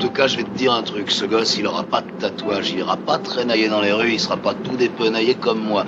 [0.00, 1.10] tout cas, je vais te dire un truc.
[1.10, 4.20] Ce gosse, il aura pas de tatouage, il ira pas traînailler dans les rues, il
[4.20, 5.84] sera pas tout dépenaillé comme moi.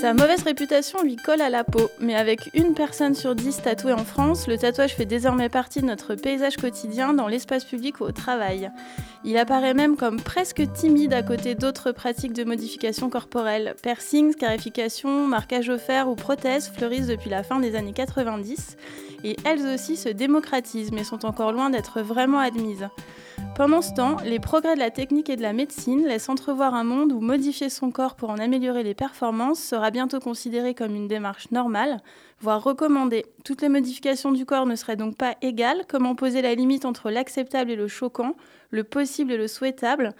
[0.00, 3.92] Sa mauvaise réputation lui colle à la peau, mais avec une personne sur dix tatouée
[3.92, 8.04] en France, le tatouage fait désormais partie de notre paysage quotidien dans l'espace public ou
[8.04, 8.70] au travail.
[9.24, 13.74] Il apparaît même comme presque timide à côté d'autres pratiques de modification corporelle.
[13.82, 18.76] Piercings, scarification, marquage au fer ou prothèses fleurissent depuis la fin des années 90
[19.24, 22.88] et elles aussi se démocratisent mais sont encore loin d'être vraiment admises.
[23.54, 26.84] Pendant ce temps, les progrès de la technique et de la médecine laissent entrevoir un
[26.84, 31.08] monde où modifier son corps pour en améliorer les performances sera bientôt considéré comme une
[31.08, 32.00] démarche normale,
[32.40, 33.26] voire recommandée.
[33.44, 35.84] Toutes les modifications du corps ne seraient donc pas égales.
[35.88, 38.34] Comment poser la limite entre l'acceptable et le choquant,
[38.70, 40.14] le possible et le souhaitable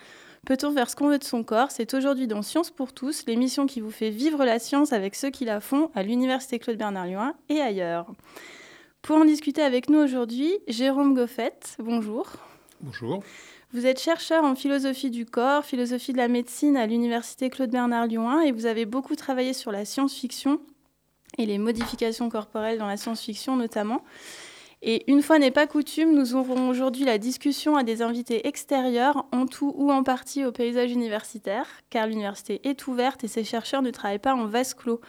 [0.47, 1.71] Peut-on faire ce qu'on veut de son corps?
[1.71, 5.31] C'est aujourd'hui dans Science pour tous, l'émission qui vous fait vivre la science avec ceux
[5.31, 8.07] qui la font à l'Université Claude Bernard Lyon et ailleurs.
[9.03, 12.31] Pour en discuter avec nous aujourd'hui, Jérôme Goffette, bonjour.
[12.81, 13.23] Bonjour.
[13.75, 18.07] Vous êtes chercheur en philosophie du corps, philosophie de la médecine à l'Université Claude Bernard
[18.07, 20.59] Lyon 1 et vous avez beaucoup travaillé sur la science-fiction
[21.37, 24.03] et les modifications corporelles dans la science-fiction notamment.
[24.81, 29.27] Et une fois n'est pas coutume, nous ouvrons aujourd'hui la discussion à des invités extérieurs,
[29.33, 33.83] en tout ou en partie au paysage universitaire, car l'université est ouverte et ses chercheurs
[33.83, 35.03] ne travaillent pas en vase clos.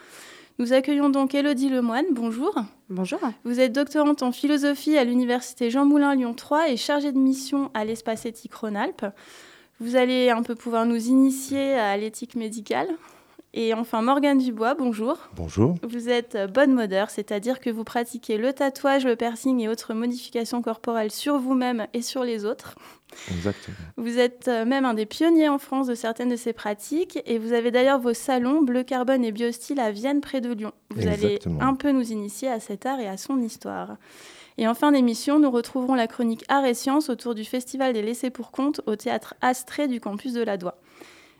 [0.60, 2.04] Nous accueillons donc Elodie Lemoine.
[2.10, 2.54] Bonjour.
[2.90, 3.18] Bonjour.
[3.44, 7.70] Vous êtes doctorante en philosophie à l'Université Jean Moulin Lyon 3 et chargée de mission
[7.72, 9.06] à l'espace éthique Rhône-Alpes.
[9.80, 12.88] Vous allez un peu pouvoir nous initier à l'éthique médicale.
[13.52, 15.18] Et enfin, Morgane Dubois, bonjour.
[15.34, 15.74] Bonjour.
[15.82, 20.62] Vous êtes bonne modeur, c'est-à-dire que vous pratiquez le tatouage, le piercing et autres modifications
[20.62, 22.76] corporelles sur vous-même et sur les autres.
[23.28, 23.76] Exactement.
[23.96, 27.38] Vous êtes euh, même un des pionniers en France de certaines de ces pratiques et
[27.38, 30.72] vous avez d'ailleurs vos salons Bleu Carbone et Biostyle à Vienne près de Lyon.
[30.90, 33.96] Vous allez un peu nous initier à cet art et à son histoire.
[34.58, 38.02] Et en fin d'émission, nous retrouverons la chronique Art et Sciences autour du Festival des
[38.02, 40.76] Laissés pour Compte au théâtre Astrée du campus de la Doua.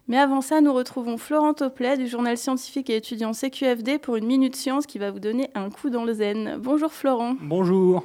[0.09, 4.27] Mais avant ça, nous retrouvons Florent Toplet du journal scientifique et étudiant CQFD pour une
[4.27, 6.59] minute science qui va vous donner un coup dans le zen.
[6.59, 7.37] Bonjour Florent.
[7.41, 8.05] Bonjour.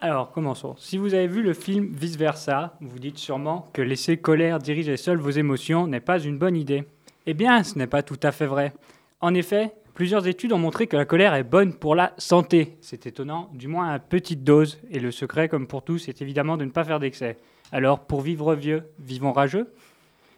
[0.00, 0.74] Alors, commençons.
[0.76, 4.96] Si vous avez vu le film Vice Versa, vous dites sûrement que laisser colère diriger
[4.96, 6.84] seul vos émotions n'est pas une bonne idée.
[7.26, 8.74] Eh bien, ce n'est pas tout à fait vrai.
[9.20, 12.76] En effet, plusieurs études ont montré que la colère est bonne pour la santé.
[12.80, 14.78] C'est étonnant, du moins à petite dose.
[14.90, 17.38] Et le secret, comme pour tous, est évidemment de ne pas faire d'excès.
[17.72, 19.72] Alors, pour vivre vieux, vivons rageux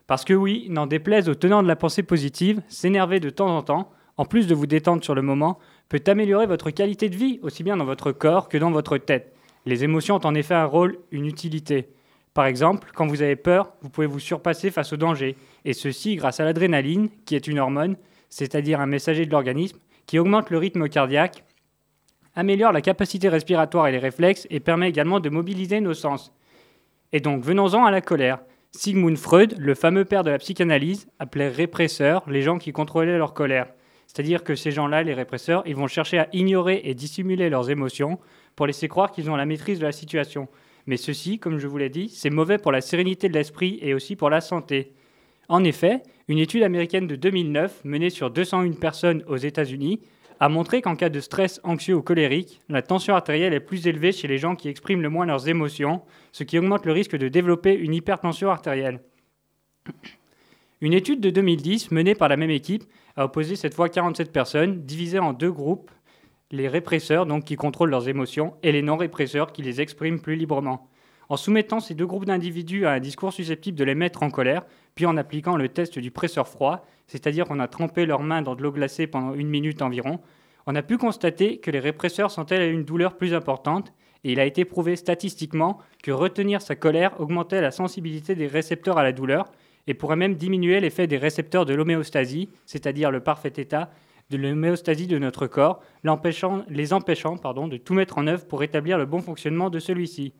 [0.07, 3.63] parce que oui, n'en déplaise aux tenants de la pensée positive, s'énerver de temps en
[3.63, 5.59] temps, en plus de vous détendre sur le moment,
[5.89, 9.35] peut améliorer votre qualité de vie, aussi bien dans votre corps que dans votre tête.
[9.67, 11.89] Les émotions ont en effet un rôle, une utilité.
[12.35, 16.17] Par exemple, quand vous avez peur, vous pouvez vous surpasser face au danger, et ceci
[16.17, 17.97] grâce à l'adrénaline, qui est une hormone,
[18.29, 21.45] c'est-à-dire un messager de l'organisme, qui augmente le rythme cardiaque,
[22.35, 26.33] améliore la capacité respiratoire et les réflexes, et permet également de mobiliser nos sens.
[27.13, 28.41] Et donc, venons-en à la colère.
[28.77, 33.33] Sigmund Freud, le fameux père de la psychanalyse, appelait répresseurs les gens qui contrôlaient leur
[33.33, 33.69] colère.
[34.07, 38.19] C'est-à-dire que ces gens-là, les répresseurs, ils vont chercher à ignorer et dissimuler leurs émotions
[38.55, 40.47] pour laisser croire qu'ils ont la maîtrise de la situation.
[40.87, 43.95] Mais ceci, comme je vous l'ai dit, c'est mauvais pour la sérénité de l'esprit et
[43.95, 44.93] aussi pour la santé.
[45.49, 50.01] En effet, une étude américaine de 2009, menée sur 201 personnes aux États-Unis,
[50.41, 54.13] a montré qu'en cas de stress anxieux ou colérique, la tension artérielle est plus élevée
[54.13, 56.03] chez les gens qui expriment le moins leurs émotions,
[56.33, 59.01] ce qui augmente le risque de développer une hypertension artérielle.
[60.83, 62.85] Une étude de 2010 menée par la même équipe
[63.17, 65.91] a opposé cette fois 47 personnes, divisées en deux groupes,
[66.51, 70.89] les répresseurs, donc qui contrôlent leurs émotions, et les non-répresseurs, qui les expriment plus librement.
[71.29, 74.65] En soumettant ces deux groupes d'individus à un discours susceptible de les mettre en colère,
[74.95, 78.55] puis en appliquant le test du presseur froid, c'est-à-dire qu'on a trempé leurs mains dans
[78.55, 80.21] de l'eau glacée pendant une minute environ,
[80.67, 83.93] on a pu constater que les répresseurs sentaient une douleur plus importante,
[84.25, 88.99] et il a été prouvé statistiquement que retenir sa colère augmentait la sensibilité des récepteurs
[88.99, 89.53] à la douleur,
[89.87, 93.91] et pourrait même diminuer l'effet des récepteurs de l'homéostasie, c'est-à-dire le parfait état
[94.31, 99.07] de l'homéostasie de notre corps, les empêchant de tout mettre en œuvre pour rétablir le
[99.07, 100.33] bon fonctionnement de celui-ci.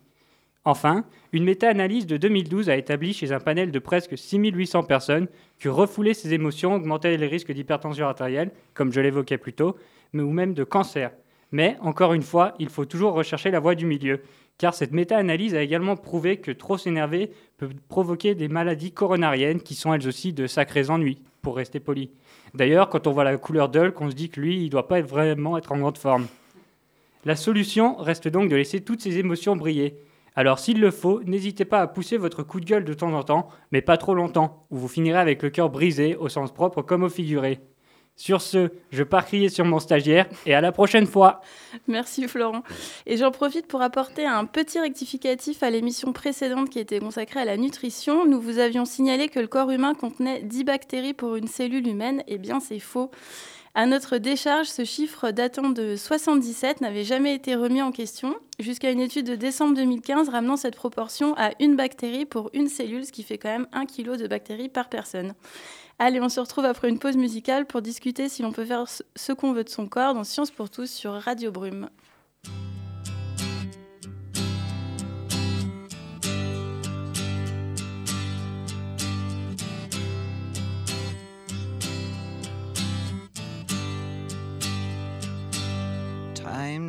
[0.67, 5.29] Enfin, une méta-analyse de 2012 a établi chez un panel de presque 6800 personnes
[5.61, 9.77] que refouler ses émotions augmentait les risques d'hypertension artérielle, comme je l'évoquais plus tôt,
[10.13, 11.13] mais ou même de cancer.
[11.53, 14.23] Mais, encore une fois, il faut toujours rechercher la voie du milieu,
[14.59, 19.77] car cette méta-analyse a également prouvé que trop s'énerver peut provoquer des maladies coronariennes qui
[19.77, 22.11] sont elles aussi de sacrés ennuis, pour rester poli.
[22.55, 24.89] D'ailleurs, quand on voit la couleur d'Hulk, on se dit que lui, il ne doit
[24.89, 26.27] pas vraiment être en grande forme.
[27.25, 29.97] La solution reste donc de laisser toutes ces émotions briller,
[30.37, 33.23] alors s'il le faut, n'hésitez pas à pousser votre coup de gueule de temps en
[33.23, 36.83] temps, mais pas trop longtemps, ou vous finirez avec le cœur brisé, au sens propre
[36.83, 37.61] comme au figuré.
[38.19, 41.43] Sur ce, je pars crier sur mon stagiaire et à la prochaine fois.
[41.87, 42.63] Merci Florent.
[43.05, 47.45] Et j'en profite pour apporter un petit rectificatif à l'émission précédente qui était consacrée à
[47.45, 48.25] la nutrition.
[48.25, 52.23] Nous vous avions signalé que le corps humain contenait 10 bactéries pour une cellule humaine.
[52.27, 53.11] Eh bien, c'est faux.
[53.79, 58.91] À notre décharge, ce chiffre datant de 77 n'avait jamais été remis en question, jusqu'à
[58.91, 63.13] une étude de décembre 2015 ramenant cette proportion à une bactérie pour une cellule, ce
[63.13, 65.35] qui fait quand même un kilo de bactéries par personne.
[65.99, 69.33] Allez, on se retrouve après une pause musicale pour discuter si l'on peut faire ce
[69.35, 71.91] qu'on veut de son corps dans Science pour tous sur Radio Brume.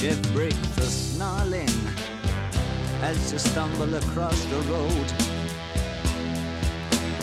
[0.00, 1.68] Shift break the snarling
[3.02, 5.08] as you stumble across the road.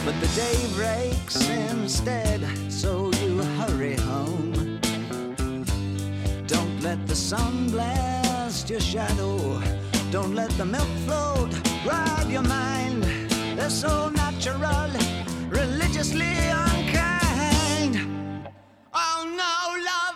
[0.06, 2.40] But the day breaks instead,
[2.72, 4.80] so you hurry home.
[6.46, 9.60] Don't let the sun blast your shadow.
[10.12, 11.50] Don't let the milk float
[11.84, 13.02] rob your mind.
[13.58, 14.92] They're so natural,
[15.50, 17.98] religiously unkind.
[18.94, 20.07] Oh no, love,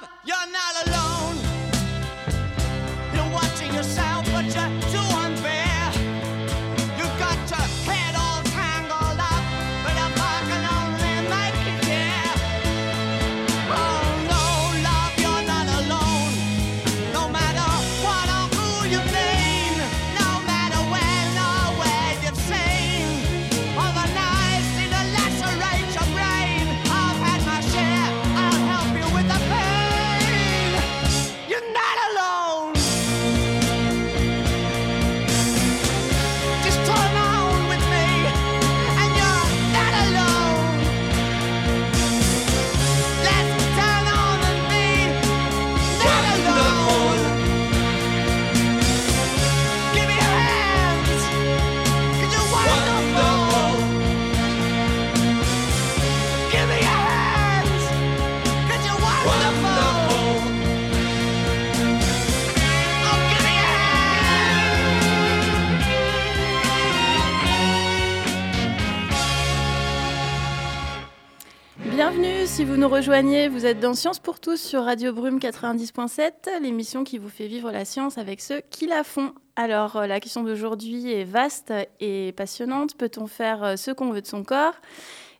[72.82, 77.30] nous rejoignez, vous êtes dans Science pour tous sur Radio Brume 90.7, l'émission qui vous
[77.30, 79.36] fait vivre la science avec ceux qui la font.
[79.56, 82.98] Alors, euh, la question d'aujourd'hui est vaste et passionnante.
[82.98, 84.74] Peut-on faire euh, ce qu'on veut de son corps?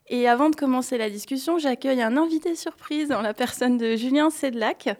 [0.06, 4.30] Et avant de commencer la discussion, j'accueille un invité surprise dans la personne de Julien
[4.30, 4.96] Sedlac,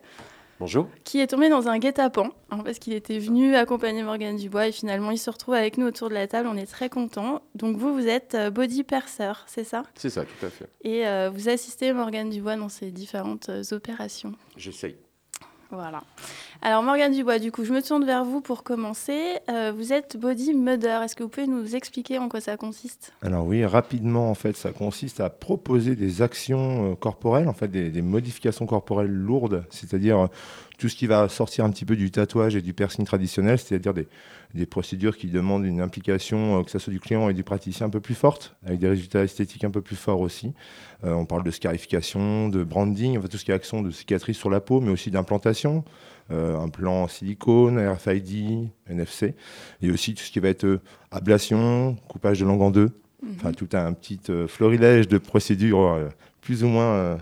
[0.63, 0.87] Bonjour.
[1.03, 4.73] qui est tombé dans un guet-apens, hein, parce qu'il était venu accompagner Morgane Dubois et
[4.73, 6.49] finalement il se retrouve avec nous autour de la table.
[6.49, 7.43] On est très contents.
[7.57, 9.83] Donc, vous, vous êtes euh, body percer, c'est ça?
[9.97, 10.69] C'est ça, tout à fait.
[10.83, 14.35] Et euh, vous assistez Morgane Dubois dans ses différentes euh, opérations.
[14.57, 14.95] J'essaye.
[15.73, 16.03] Voilà.
[16.61, 19.39] Alors Morgane Dubois, du coup, je me tourne vers vous pour commencer.
[19.49, 21.03] Euh, vous êtes body mother.
[21.03, 23.13] Est-ce que vous pouvez nous expliquer en quoi ça consiste?
[23.23, 27.69] Alors oui, rapidement, en fait, ça consiste à proposer des actions euh, corporelles, en fait,
[27.69, 30.27] des, modifications corporelles lourdes, c'est-à-dire euh,
[30.79, 33.95] tout ce qui va sortir un petit peu du tatouage et du piercing traditionnel, c'est-à-dire
[33.95, 34.07] des,
[34.55, 37.91] des procédures qui demandent une implication, que ce soit du client et du praticien, un
[37.91, 40.53] peu plus forte, avec des résultats esthétiques un peu plus forts aussi.
[41.05, 44.37] Euh, on parle de scarification, de branding, enfin, tout ce qui est action de cicatrice
[44.37, 45.85] sur la peau, mais aussi d'implantation,
[46.31, 49.35] euh, implant silicone, RFID, NFC,
[49.83, 50.81] et aussi tout ce qui va être euh,
[51.11, 52.91] ablation, coupage de langue en deux,
[53.37, 56.09] Enfin, tout un petit euh, florilège de procédures
[56.41, 57.19] plus ou moins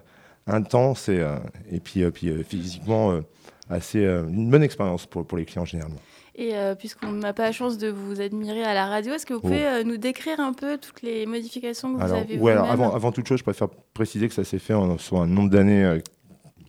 [0.47, 1.23] intenses et,
[1.71, 3.21] et puis, puis physiquement
[3.69, 6.01] assez une bonne expérience pour, pour les clients généralement.
[6.35, 9.35] Et euh, puisqu'on n'a pas la chance de vous admirer à la radio, est-ce que
[9.35, 12.95] vous pouvez euh, nous décrire un peu toutes les modifications que vous avez ouais, alors
[12.95, 15.85] avant toute chose, je préfère préciser que ça s'est fait en, sur un nombre d'années
[15.85, 15.99] euh,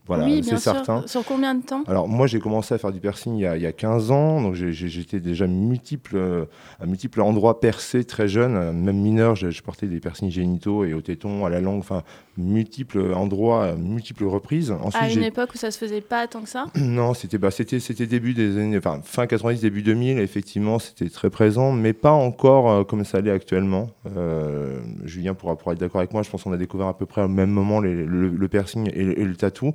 [0.08, 1.04] Voilà, oui, c'est certain.
[1.08, 1.84] Sur combien de temps?
[1.88, 4.12] Alors moi j'ai commencé à faire du piercing il y a, il y a 15
[4.12, 6.46] ans, donc j'étais déjà multiples, euh,
[6.82, 10.84] à multiples endroits percés très jeune, euh, même mineur, je, je portais des piercings génitaux
[10.86, 12.02] et au téton, à la langue, enfin
[12.38, 14.72] multiples endroits, à multiples reprises.
[14.72, 16.66] Ensuite À une époque où ça se faisait pas tant que ça?
[16.76, 21.30] Non, c'était bah, c'était début des années enfin fin 90 début 2000 effectivement, c'était très
[21.30, 23.90] présent mais pas encore euh, comme ça l'est actuellement.
[24.18, 27.06] Euh, Julien pourra, pourra être d'accord avec moi, je pense qu'on a découvert à peu
[27.06, 29.74] près au même moment les- le, le piercing et le tatou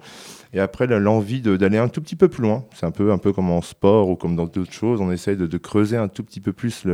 [0.53, 2.65] et après l'envie d'aller un tout petit peu plus loin.
[2.75, 5.37] C'est un peu un peu comme en sport ou comme dans d'autres choses, on essaye
[5.37, 6.85] de, creuser un tout petit peu plus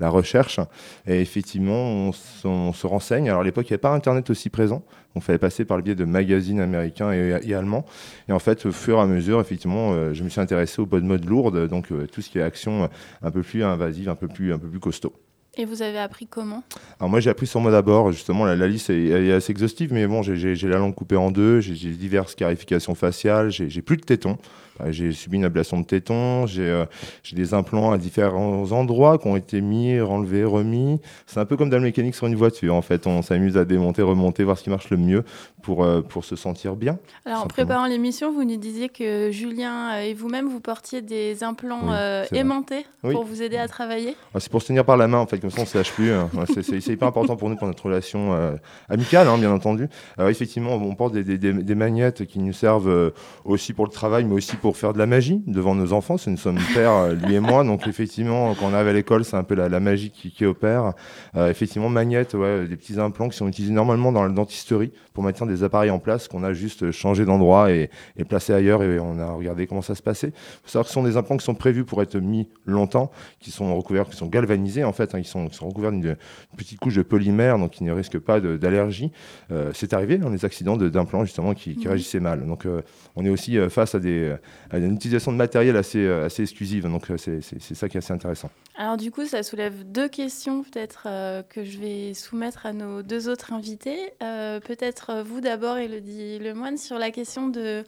[0.00, 0.60] la recherche
[1.06, 2.10] et effectivement
[2.44, 3.28] on, se renseigne.
[3.28, 4.84] Alors à l'époque, il n'y avait pas internet aussi présent.
[5.14, 7.84] On fallait passer par le biais de magazines américains et, et allemands.
[8.28, 10.86] Et en fait, au fur et à mesure, effectivement, euh, je me suis intéressé aux
[10.86, 12.86] bonnes modes lourdes, donc euh, tout ce qui est action euh,
[13.22, 15.12] un peu plus invasive, un peu plus, un peu plus costaud.
[15.58, 16.62] Et vous avez appris comment?
[16.98, 18.10] Alors moi, j'ai appris sur moi d'abord.
[18.10, 21.60] Justement, la, liste est, est assez exhaustive, mais bon, j'ai- la langue coupée en deux,
[21.60, 24.38] j'ai diverses scarifications faciales, j'ai plus de tétons.
[24.78, 26.84] Enfin, J'ai subi une ablation de tétons, j'ai euh,
[27.22, 31.00] j'ai des implants à différents endroits qui ont été mis, enlevés, remis.
[31.26, 32.74] C'est un peu comme dans la mécanique sur une voiture.
[32.74, 35.24] En fait, on s'amuse à démonter, remonter, voir ce qui marche le mieux
[35.62, 36.98] pour, euh, pour se sentir bien.
[37.24, 37.66] Alors, en Simplement.
[37.66, 42.24] préparant l'émission, vous nous disiez que Julien et vous-même, vous portiez des implants Oui, euh,
[42.32, 43.12] aimantés Oui.
[43.14, 44.16] pour vous aider à travailler.
[44.34, 45.76] Ah, C'est pour se tenir par la main, en fait, comme ça on ne se
[45.78, 46.10] lâche plus.
[46.12, 46.30] hein.
[46.62, 48.52] C'est- hyper important pour nous, pour notre relation euh,
[48.88, 49.88] amicale, hein, bien entendu.
[50.18, 53.10] Alors, effectivement, on porte des, des, des, des magnettes qui nous servent euh,
[53.44, 56.16] aussi pour le travail, mais aussi pour faire de la magie devant nos enfants.
[56.16, 57.64] C'est nous sommes pères, euh, lui et moi.
[57.64, 60.46] Donc, effectivement, quand on arrive à l'école, c'est un peu la, la magie qui, qui
[60.46, 60.94] opère.
[61.36, 65.24] Euh, effectivement, magnettes, ouais, des petits implants qui sont utilisés normalement dans la dentisterie pour
[65.24, 68.82] maintenir des appareils en place qu'on a juste changé d'endroit et, et placé ailleurs.
[68.82, 70.28] Et on a regardé comment ça se passait.
[70.28, 73.10] Il faut savoir que ce sont des implants qui sont prévus pour être mis longtemps
[73.40, 76.16] qui sont recouverts, qui sont galvanisés en fait, hein, qui, sont, qui sont recouverts d'une
[76.56, 79.10] petite couche de polymère, donc qui ne risquent pas d'allergie.
[79.50, 81.88] Euh, c'est arrivé dans des accidents de- d'implants justement qui, qui Mhm.
[81.88, 82.46] réagissaient mal.
[82.46, 82.82] Donc euh,
[83.16, 84.34] on est aussi face à, des,
[84.70, 86.84] à une utilisation de matériel assez, euh, assez exclusive.
[86.84, 87.40] Donc euh, c'est
[87.74, 88.50] ça qui est assez intéressant.
[88.76, 93.02] Alors, du coup, ça soulève deux questions, peut-être, euh, que je vais soumettre à nos
[93.02, 94.12] deux autres invités.
[94.22, 97.84] Euh, peut-être euh, vous d'abord, Elodie Lemoine, sur la question de.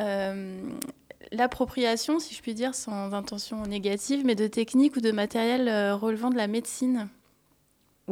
[0.00, 0.60] euh,
[1.30, 5.94] L'appropriation, si je puis dire, sans intention négative, mais de techniques ou de matériel euh,
[5.94, 7.08] relevant de la médecine.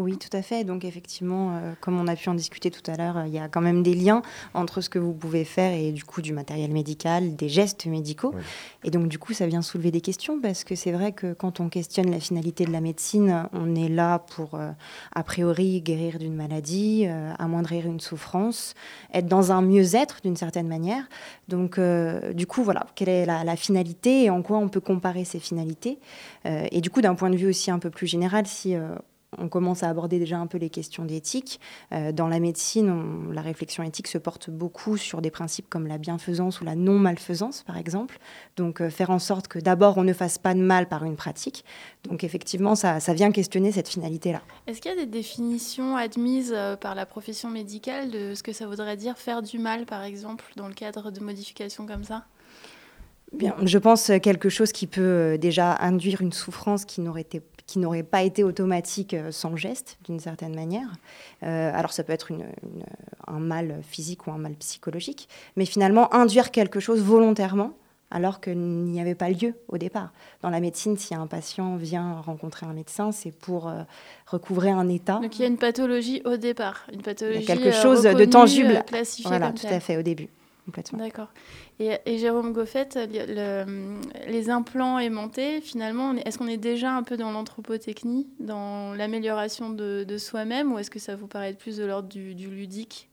[0.01, 0.65] Oui, tout à fait.
[0.65, 3.39] Donc effectivement, euh, comme on a pu en discuter tout à l'heure, euh, il y
[3.39, 4.23] a quand même des liens
[4.55, 8.33] entre ce que vous pouvez faire et du coup du matériel médical, des gestes médicaux.
[8.35, 8.43] Oui.
[8.85, 11.61] Et donc du coup, ça vient soulever des questions parce que c'est vrai que quand
[11.61, 14.71] on questionne la finalité de la médecine, on est là pour euh,
[15.15, 17.07] a priori guérir d'une maladie,
[17.39, 18.75] amoindrir une souffrance,
[19.13, 21.05] être dans un mieux-être d'une certaine manière.
[21.49, 25.25] Donc du coup, voilà, quelle est la, la finalité et en quoi on peut comparer
[25.25, 25.99] ces finalités.
[26.45, 28.75] Et du coup, d'un point de vue aussi un peu plus général, si
[29.39, 31.61] on commence à aborder déjà un peu les questions d'éthique.
[31.93, 35.87] Euh, dans la médecine, on- la réflexion éthique se porte beaucoup sur des principes comme
[35.87, 38.19] la bienfaisance ou la non-malfaisance, par exemple.
[38.57, 41.17] Donc, euh, faire en sorte que d'abord, on ne fasse pas de mal par une
[41.17, 41.65] pratique.
[42.09, 44.43] Donc, effectivement, ça, ça vient questionner cette finalité-là.
[44.67, 48.53] Est-ce qu'il y a des définitions admises euh, par la profession médicale de ce que
[48.53, 52.25] ça voudrait dire faire du mal, par exemple, dans le cadre de modifications comme ça?
[53.33, 57.41] Bien, je pense quelque chose qui peut déjà induire une souffrance qui n'aurait été
[57.71, 60.89] qui n'aurait pas été automatique euh, sans geste, d'une certaine manière.
[61.45, 62.83] Euh, alors ça peut être une- une-
[63.29, 67.71] un mal physique ou un mal psychologique, mais finalement induire quelque chose volontairement
[68.11, 70.11] alors qu'il n'y avait pas lieu au départ.
[70.43, 73.83] Dans la médecine, si un patient vient rencontrer un médecin, c'est pour euh,
[74.27, 75.21] recouvrer un état.
[75.23, 78.83] Donc il y a une pathologie au départ, une pathologie quelque euh, chose de tangible.
[79.29, 80.29] Voilà, tout à fait, au début,
[80.71, 80.99] complètement.
[80.99, 81.33] D'accord.
[81.79, 83.27] Et, et Jérôme Goffet, le-
[83.67, 89.71] le- les implants aimantés, finalement, est-ce qu'on est déjà un peu dans l'anthropotechnie, dans l'amélioration
[89.71, 93.09] de, de soi-même, ou est-ce que ça vous paraît plus de l'ordre du, du ludique?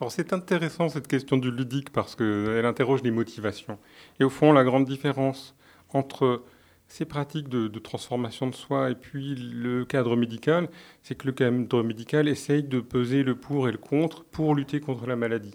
[0.00, 3.78] Alors c'est intéressant cette question du ludique parce qu'elle interroge les motivations.
[4.18, 5.54] Et au fond, la grande différence
[5.92, 6.42] entre
[6.88, 10.68] ces pratiques de, de transformation de soi et puis le cadre médical,
[11.02, 14.80] c'est que le cadre médical essaye de peser le pour et le contre pour lutter
[14.80, 15.54] contre la maladie.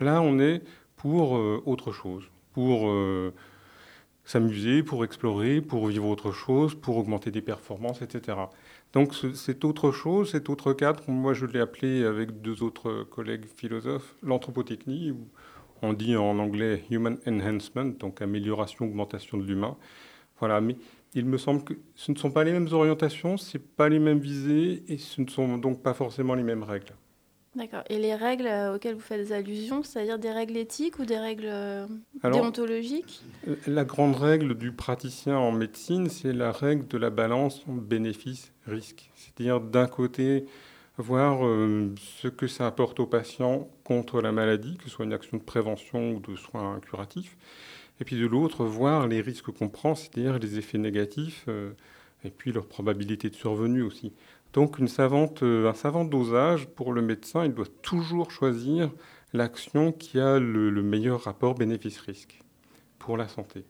[0.00, 0.62] Là, on est
[0.96, 3.32] pour euh, autre chose, pour euh,
[4.24, 8.38] s'amuser, pour explorer, pour vivre autre chose, pour augmenter des performances, etc.
[8.92, 13.04] Donc ce- cet autre chose, cet autre cadre, moi je l'ai appelé avec deux autres
[13.04, 15.14] collègues philosophes, l'anthropotechnie,
[15.82, 19.76] on dit en anglais human enhancement, donc amélioration, augmentation de l'humain.
[20.40, 20.76] Voilà, mais
[21.14, 24.18] il me semble que ce ne sont pas les mêmes orientations, ce pas les mêmes
[24.20, 26.94] visées, et ce ne sont donc pas forcément les mêmes règles.
[27.56, 27.82] D'accord.
[27.88, 31.48] Et les règles euh, auxquelles vous faites allusion, c'est-à-dire des règles éthiques ou des règles
[31.48, 31.86] euh,
[32.22, 33.22] Alors, déontologiques?
[33.66, 39.10] La grande règle du praticien en médecine, c'est la règle de la balance bénéfice-risque.
[39.14, 40.44] C'est-à-dire d'un côté,
[40.98, 45.12] voir euh, ce que ça apporte aux patients contre la maladie, que ce soit une
[45.12, 47.36] action de prévention ou de soins curatifs.
[48.00, 51.72] Et puis de l'autre, voir les risques qu'on prend, c'est-à-dire les effets négatifs euh,
[52.26, 54.12] et puis leur probabilité de survenue aussi.
[54.52, 58.90] Donc euh, un savant dosage, pour le médecin, il doit toujours choisir
[59.32, 62.40] l'action qui a le, le meilleur rapport bénéfice-risque
[62.98, 63.64] pour la santé.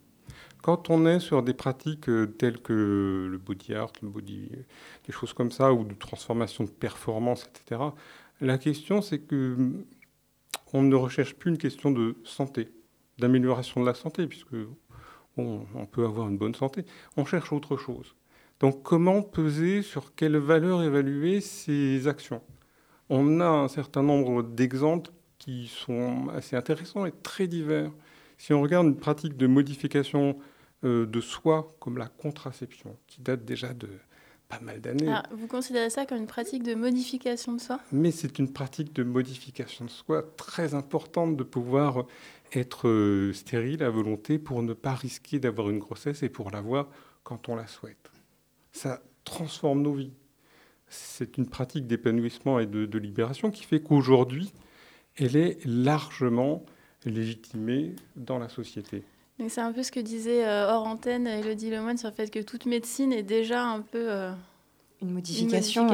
[0.62, 4.50] Quand on est sur des pratiques euh, telles que le body art, body,
[5.06, 7.80] des choses comme ça, ou de transformation de performance, etc.,
[8.40, 9.84] la question c'est que
[10.72, 12.68] on ne recherche plus une question de santé,
[13.18, 14.56] d'amélioration de la santé, puisque
[15.36, 16.84] on peut avoir une bonne santé.
[17.16, 18.14] On cherche autre chose.
[18.60, 22.42] Donc comment peser sur quelle valeur évaluer ces actions?
[23.08, 27.92] On a un certain nombre d'exemples qui sont assez intéressants et très divers.
[28.38, 30.38] Si on regarde une pratique de modification
[30.84, 33.88] euh, de soi comme la contraception, qui date déjà de
[34.48, 35.08] pas mal d'années.
[35.08, 37.80] Ah, vous considérez ça comme une pratique de modification de soi?
[37.92, 42.06] Mais c'est une pratique de modification de soi très importante de pouvoir
[42.52, 46.88] être euh, stérile à volonté pour ne pas risquer d'avoir une grossesse et pour l'avoir
[47.24, 48.10] quand on la souhaite.
[48.76, 50.12] Ça transforme nos vies.
[50.86, 54.52] C'est une pratique d'épanouissement et de, libération qui fait qu'aujourd'hui,
[55.16, 56.62] elle est largement
[57.06, 59.02] légitimée dans la société.
[59.48, 62.40] C'est un peu ce que disait euh, hors antenne Elodie Lemoine sur le fait que
[62.40, 64.32] toute médecine est déjà un peu euh,
[65.02, 65.88] une modification.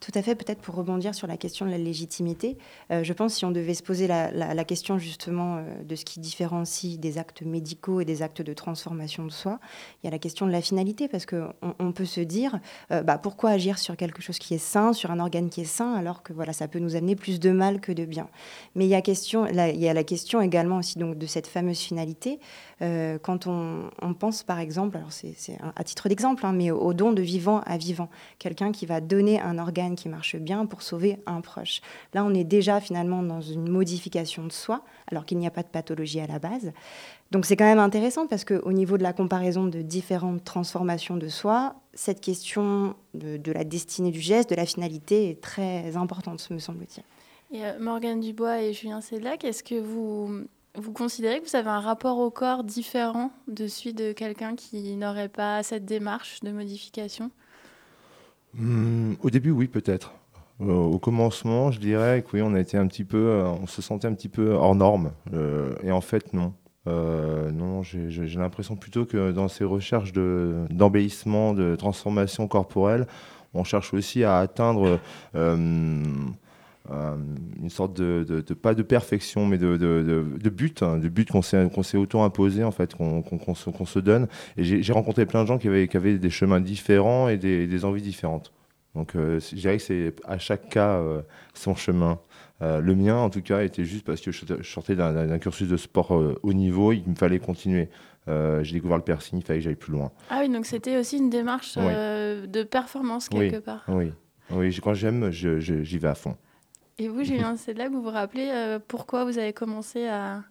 [0.00, 2.56] Tout à fait, peut-être pour rebondir sur la question de la légitimité.
[2.90, 6.20] Euh, je pense si on devait se poser la, question justement euh, de ce qui
[6.20, 9.58] différencie des actes médicaux et des actes de transformation de soi,
[10.02, 12.60] il y a la question de la finalité, parce qu'on on peut se dire,
[12.92, 15.64] euh, bah, pourquoi agir sur quelque chose qui est sain, sur un organe qui est
[15.64, 18.28] sain, alors que voilà, ça peut nous amener plus de mal que de bien.
[18.74, 21.46] Mais il y a, question, il y a la question également aussi donc, de cette
[21.46, 22.38] fameuse finalité.
[22.80, 25.34] Quand on, pense par exemple, alors c'est
[25.76, 28.08] à titre d'exemple, hein, mais au don de vivant à vivant
[28.38, 31.80] quelqu'un qui va donner un organe qui marche bien pour sauver un proche.
[32.14, 35.62] Là, on est déjà finalement dans une modification de soi, alors qu'il n'y a pas
[35.62, 36.72] de pathologie à la base.
[37.30, 41.28] Donc c'est quand même intéressant parce qu'au niveau de la comparaison de différentes transformations de
[41.28, 46.58] soi, cette question de, la destinée du geste, de la finalité est très importante, me
[46.58, 47.04] semble-t-il.
[47.56, 50.44] Et euh, Morgane Dubois et Julien Sedlac, est-ce que vous,
[50.76, 54.96] vous considérez que vous avez un rapport au corps différent de celui de quelqu'un qui
[54.96, 57.30] n'aurait pas cette démarche de modification
[58.54, 60.14] Hmm, au début, oui, peut-être.
[60.60, 63.66] Euh, au commencement, je dirais que oui, on a été un petit peu, euh, on
[63.66, 65.12] se sentait un petit peu hors norme.
[65.32, 66.54] Euh, et en fait, non.
[66.86, 73.06] non, j'ai l'impression plutôt que dans ces recherches d'embellissement, de, transformation corporelle,
[73.54, 74.98] on cherche aussi à atteindre
[76.90, 82.64] une sorte de, pas de perfection, mais de, but, hein, de but qu'on s'est auto-imposé,
[82.64, 84.26] en fait, qu'on se, donne.
[84.56, 87.84] Et j'ai rencontré plein de gens qui avaient, qui avaient des chemins différents et des,
[87.84, 88.52] envies différentes.
[88.94, 91.22] Donc euh, je dirais que c'est à chaque cas euh,
[91.54, 92.18] son chemin.
[92.60, 95.76] Euh, le mien, en tout cas, était juste parce que je sortais d'un cursus de
[95.76, 97.88] sport haut niveau, il me fallait continuer.
[98.26, 100.10] j'ai découvert le piercing, il fallait que j'aille plus loin.
[100.28, 103.84] Ah oui, donc c'était aussi une démarche de performance quelque part.
[103.88, 104.12] Oui,
[104.50, 104.76] oui.
[104.82, 106.36] quand j'aime, j'y vais à fond.
[107.00, 110.44] Et vous, Julien, que vous vous rappelez euh, pourquoi vous avez commencé à,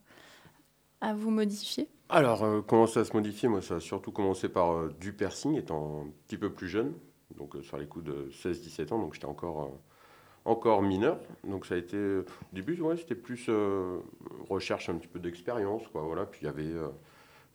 [1.00, 1.88] à vous modifier?
[2.10, 5.56] Alors, euh, comment ça se modifier Moi, ça a surtout commencé par euh, du piercing,
[5.56, 6.94] étant un petit peu plus jeune,
[7.38, 9.80] donc sur les coups de 16-17 ans, donc j'étais encore,
[10.44, 11.20] encore mineur.
[11.44, 13.48] Donc ça a été, au début, ouais, c'était plus
[14.50, 16.26] recherche un petit peu d'expérience, quoi, voilà.
[16.26, 16.74] Puis il y avait,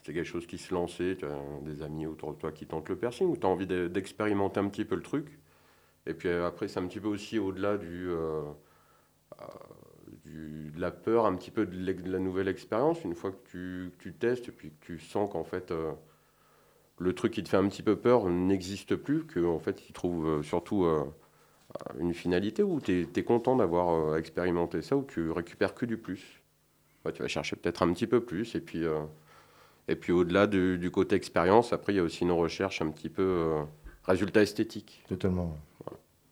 [0.03, 2.89] c'était quelque chose qui se lançait, tu as des amis autour de toi qui tentent
[2.91, 5.41] le piercing, ou tu as envie d'expérimenter un petit peu le truc.
[6.07, 8.09] Et puis après, c'est un petit peu aussi au-delà du
[10.25, 13.93] du, de la peur, un petit peu de, la nouvelle expérience, une fois que tu,
[13.99, 15.93] tu, testes puis que tu sens qu'en fait euh,
[16.99, 20.27] le truc qui te fait un petit peu peur n'existe plus, qu'en fait il trouve
[20.27, 21.05] euh, surtout euh,
[21.99, 26.43] une finalité où tu es, content d'avoir expérimenté ça, où tu récupères que du plus.
[27.13, 28.85] tu vas chercher peut-être un petit peu plus et puis,
[30.01, 33.09] puis au-delà du, du, côté expérience, après il y a aussi une recherche un petit
[33.09, 33.57] peu
[34.05, 35.03] résultat esthétique.
[35.09, 35.57] Totalement.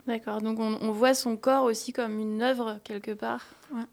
[0.06, 3.44] D'accord, donc on, voit son corps aussi comme une œuvre quelque part.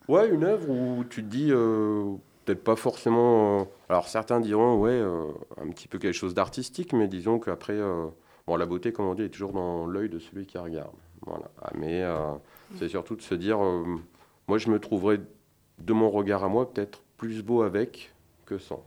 [0.07, 3.59] Ouais, une œuvre où tu te dis, euh, peut-être pas forcément.
[3.59, 5.25] Euh, alors certains diront, ouais, euh,
[5.61, 7.77] un petit peu quelque chose d'artistique, mais disons qu'après,
[8.47, 10.95] bon, la beauté, comme on dit, est toujours dans l'œil de celui qui regarde.
[11.27, 11.51] Voilà.
[11.61, 12.03] Ah, mais
[12.77, 13.59] c'est surtout de se dire,
[14.47, 15.19] moi je me trouverais
[15.77, 18.13] de mon regard à moi peut-être plus beau avec
[18.47, 18.83] que sans.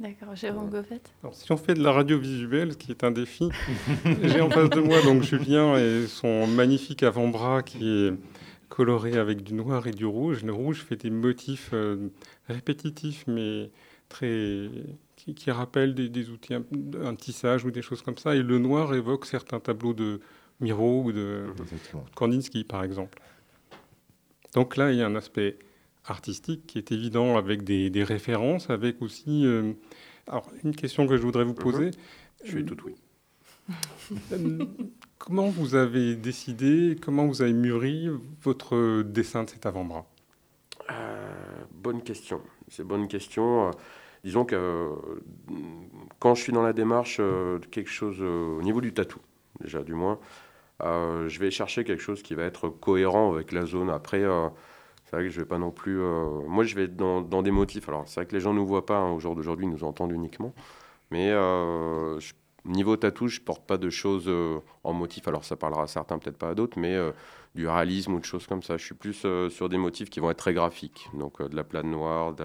[0.00, 1.02] D'accord, Jérôme Goffet.
[1.32, 3.50] si on fait de la radio visuelle, ce qui est un défi,
[4.22, 8.14] j'ai en face de moi donc Julien et son magnifique avant-bras qui est
[8.70, 10.42] coloré avec du noir et du rouge.
[10.42, 12.08] Le rouge fait des motifs euh,
[12.48, 13.70] répétitifs, mais
[14.08, 14.70] très
[15.16, 18.34] qui, qui rappellent des, outils, un, tissage ou des choses comme ça.
[18.34, 20.20] Et le noir évoque certains tableaux de,
[20.60, 21.46] Miro ou de
[22.14, 23.20] Kandinsky, par exemple.
[24.54, 25.58] Donc là, il y a un aspect
[26.04, 29.46] artistique qui est évident avec des, références, avec aussi...
[29.46, 29.72] Euh,
[30.26, 31.86] alors, une question que je voudrais vous poser.
[31.86, 31.92] Mhm.
[32.44, 32.94] Je suis tout oui.
[34.32, 34.64] Euh,
[35.18, 38.08] comment vous avez décidé, comment vous avez mûri
[38.42, 40.06] votre dessin de cet avant-bras?
[40.90, 41.32] Euh,
[41.72, 42.40] Bonne question.
[42.68, 43.70] C'est bonne question.
[44.24, 44.90] Disons que
[46.18, 49.20] quand je suis dans la démarche de quelque chose au niveau du tatou,
[49.60, 50.18] déjà du moins,
[50.80, 53.88] je vais chercher quelque chose qui va être cohérent avec la zone.
[53.88, 54.24] Après,
[55.10, 56.00] c'est vrai que je vais pas non plus.
[56.00, 57.88] Euh, moi, je vais être dans, des motifs.
[57.88, 59.70] Alors, c'est vrai que les gens ne nous voient pas hein, au jour d'aujourd'hui, ils
[59.70, 60.54] nous entendent uniquement.
[61.10, 62.20] Mais euh,
[62.64, 65.26] niveau tatou, je porte pas de choses euh, en motif.
[65.26, 66.96] Alors, ça parlera à certains, peut-être pas à d'autres, mais
[67.56, 68.76] du réalisme ou de choses comme ça.
[68.76, 71.10] Je suis plus sur des motifs qui vont être très graphiques.
[71.14, 72.44] Donc, de la plane noire, de,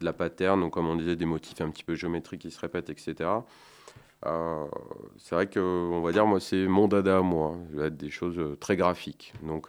[0.00, 2.88] la pattern, donc comme on disait, des motifs un petit peu géométriques qui se répètent,
[2.88, 3.30] etc.
[4.22, 7.56] c'est vrai que, on va dire, moi, c'est mon dada, moi.
[7.72, 9.34] Je vais être des choses très graphiques.
[9.42, 9.68] Donc,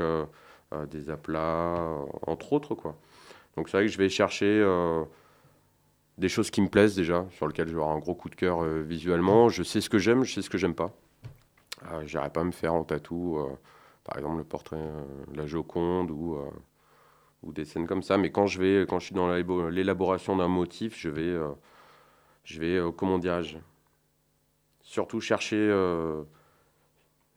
[0.90, 2.76] des aplats, euh, entre autres.
[2.76, 2.96] Quoi.
[3.56, 5.04] Donc c'est vrai que je vais chercher euh,
[6.18, 8.36] des choses qui me plaisent déjà, sur lesquelles je vais avoir un gros coup de
[8.36, 9.50] cœur visuellement.
[9.50, 10.92] Je sais ce que j'aime, je sais ce que j'aime pas.
[11.92, 13.40] Euh, J'irai pas me faire en tatou,
[14.04, 14.78] par exemple le portrait
[15.32, 16.38] de la Joconde ou,
[17.44, 18.18] ou des scènes comme ça.
[18.18, 19.30] Mais quand je vais, quand je suis dans
[19.70, 21.38] l'élaboration d'un motif, je vais,
[22.44, 23.58] je vais comment dirais-je,
[24.82, 25.70] surtout chercher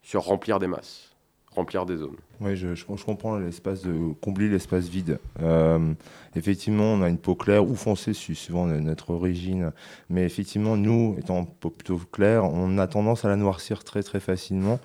[0.02, 1.13] sur remplir des masses
[1.54, 2.16] remplir des zones.
[2.40, 5.18] Oui, je, comprends l'espace de combler l'espace vide.
[5.40, 5.94] Euh,
[6.34, 9.72] effectivement, on a une peau claire ou foncée, suivant notre origine.
[10.10, 14.80] Mais effectivement, nous, étant plutôt clair, on a tendance à la noircir très très facilement.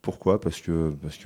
[0.00, 0.40] Pourquoi?
[0.40, 1.18] Parce que parce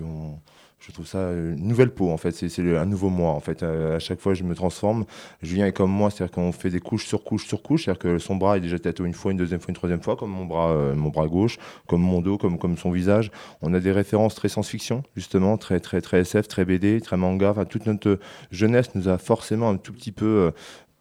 [0.79, 2.33] je trouve ça une nouvelle peau en fait.
[2.33, 3.63] C'est un nouveau moi en fait.
[3.63, 5.05] À, chaque fois, je me transforme.
[5.43, 7.85] Julien est comme moi, c'est-à-dire qu'on fait des couches sur couches sur couches.
[7.85, 10.17] C'est-à-dire que son bras est déjà tatoué une fois, une deuxième fois, une troisième fois,
[10.17, 11.59] comme mon bras, euh, mon bras gauche,
[11.89, 13.31] comme mon dos, comme comme son visage.
[13.63, 17.51] On a des références très science-fiction justement, très très très SF, très BD, très manga.
[17.51, 18.19] Enfin, toute notre
[18.51, 20.51] jeunesse nous a forcément un tout petit peu euh,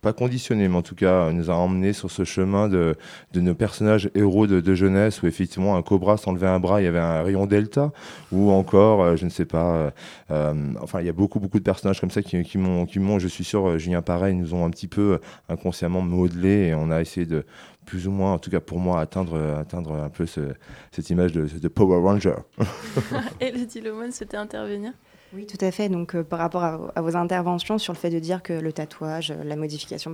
[0.05, 2.95] pas conditionné, mais en tout cas nous a emmené sur ce chemin de,
[3.33, 6.87] de nos personnages héros de, jeunesse, où effectivement un cobra s'enlevait un bras, il y
[6.87, 7.91] avait un rayon delta,
[8.31, 9.91] ou encore, euh, je ne sais pas, euh,
[10.29, 13.27] euh, enfin il y a beaucoup beaucoup de personnages comme ça qui, qui m'ont, je
[13.27, 17.25] suis sûr, Julien pareil, nous ont un petit peu inconsciemment modelé, et on a essayé
[17.25, 17.43] de
[17.87, 21.67] plus ou moins, en tout cas pour moi, atteindre, atteindre un peu cette image de,
[21.67, 22.35] Power Ranger.
[23.41, 24.91] et le Dilomon souhaitait intervenir?
[25.33, 25.89] Oui, tout à fait.
[25.89, 29.31] Donc, euh, par rapport à, vos interventions sur le fait de dire que le tatouage,
[29.31, 30.13] euh, la modification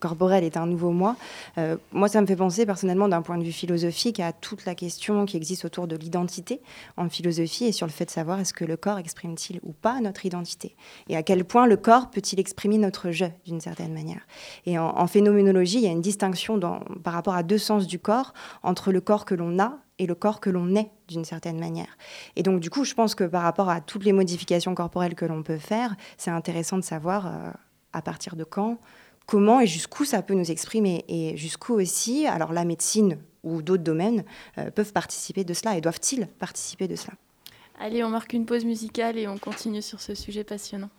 [0.00, 1.16] corporelle, est un nouveau moi,
[1.58, 4.74] euh, moi, ça me fait penser personnellement d'un point de vue philosophique à toute la
[4.74, 6.60] question qui existe autour de l'identité
[6.96, 10.00] en philosophie et sur le fait de savoir est-ce que le corps exprime-t-il ou pas
[10.00, 10.76] notre identité
[11.08, 14.20] et à quel point le corps peut-il exprimer notre je d'une certaine manière.
[14.66, 16.60] Et en, phénoménologie, il y a une distinction
[17.02, 20.14] par rapport à deux sens du corps entre le corps que l'on a et le
[20.14, 21.96] corps que l'on est d'une certaine manière.
[22.36, 25.24] Et donc du coup, je pense que par rapport à toutes les modifications corporelles que
[25.24, 27.50] l'on peut faire, c'est intéressant de savoir euh,
[27.92, 28.78] à partir de quand,
[29.26, 33.82] comment et jusqu'où ça peut nous exprimer et jusqu'où aussi, alors la médecine ou d'autres
[33.82, 34.24] domaines
[34.58, 37.14] euh, peuvent participer de cela et doivent-ils participer de cela?
[37.78, 40.90] Allez, on marque une pause musicale et on continue sur ce sujet passionnant.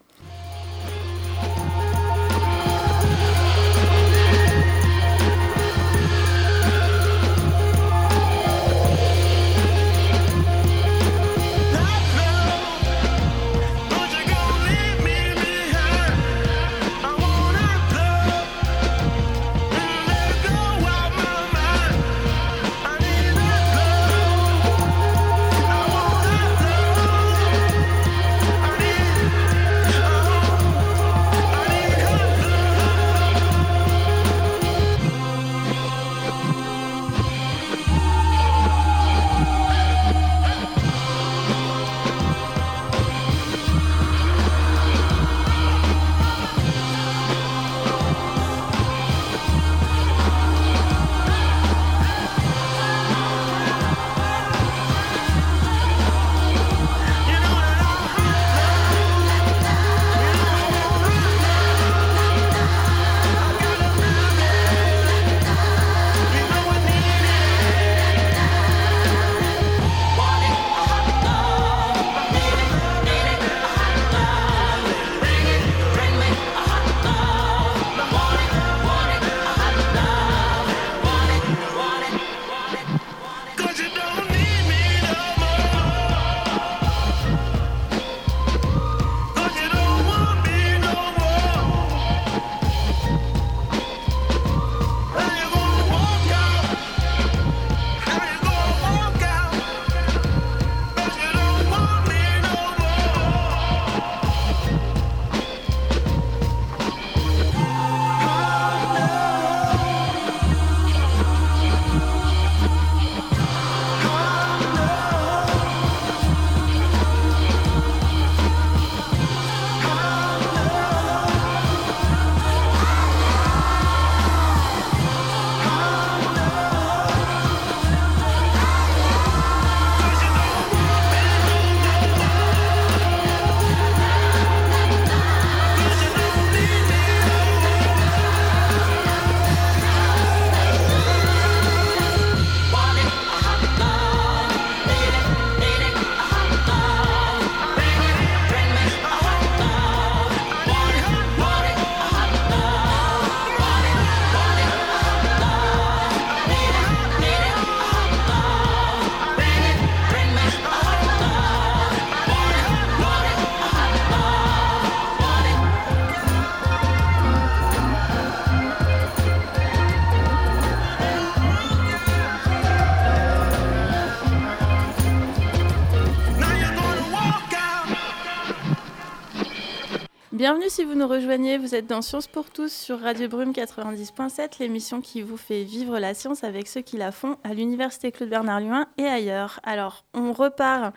[181.35, 185.99] Vous êtes dans Science pour tous sur Radio Brume 90.7, l'émission qui vous fait vivre
[185.99, 189.59] la science avec ceux qui la font à l'Université Claude Bernard Luin et ailleurs.
[189.63, 190.93] Alors, on repart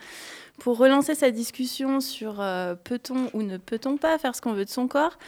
[0.58, 4.64] pour relancer cette discussion sur euh, peut-on ou ne peut-on pas faire ce qu'on veut
[4.64, 5.18] de son corps,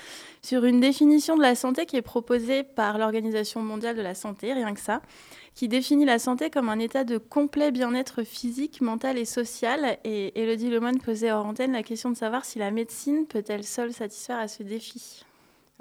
[0.42, 4.52] sur une définition de la santé qui est proposée par l'Organisation mondiale de la santé,
[4.52, 5.00] rien que ça
[5.54, 9.98] qui définit la santé comme un état de complet bien-être physique, mental et social.
[10.04, 13.92] Et Elodie Lemoine posait hors antenne la question de savoir si la médecine peut-elle seule
[13.92, 15.24] satisfaire à ce défi.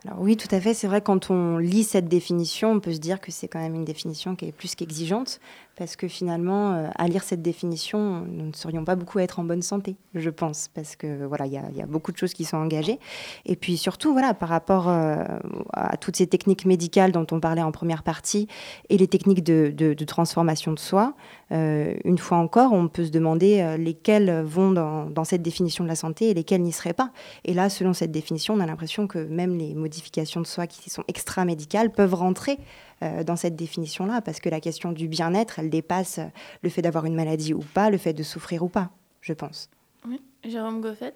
[0.06, 0.74] Alors oui, tout à fait.
[0.74, 3.76] C'est vrai, quand on lit cette définition, on peut se dire que c'est quand même
[3.76, 5.40] une définition qui est plus qu'exigeante
[5.80, 9.40] parce que finalement, euh, à lire cette définition, nous ne serions pas beaucoup à être
[9.40, 12.44] en bonne santé, je pense, parce que voilà, il y, a beaucoup de choses qui
[12.44, 13.00] sont engagées.
[13.46, 15.24] Et puis surtout, voilà, par rapport euh,
[15.72, 18.50] à toutes ces techniques médicales dont on parlait en première partie
[18.90, 21.14] et les techniques de, transformation de soi,
[21.54, 25.90] euh, une fois encore, on peut se demander lesquelles vont dans, dans, cette définition de
[25.90, 27.12] la santé et lesquelles n'y seraient pas.
[27.46, 30.90] Et là, selon cette définition, on a l'impression que même les modifications de soi qui
[30.90, 32.58] sont extra-médicales peuvent rentrer
[33.04, 36.20] euh, dans cette définition-là, parce que la question du bien-être, elle dépasse
[36.62, 38.90] le fait d'avoir une maladie ou pas, le fait de souffrir ou pas,
[39.22, 39.70] je pense.
[40.08, 41.16] Oui, Jérôme Goffet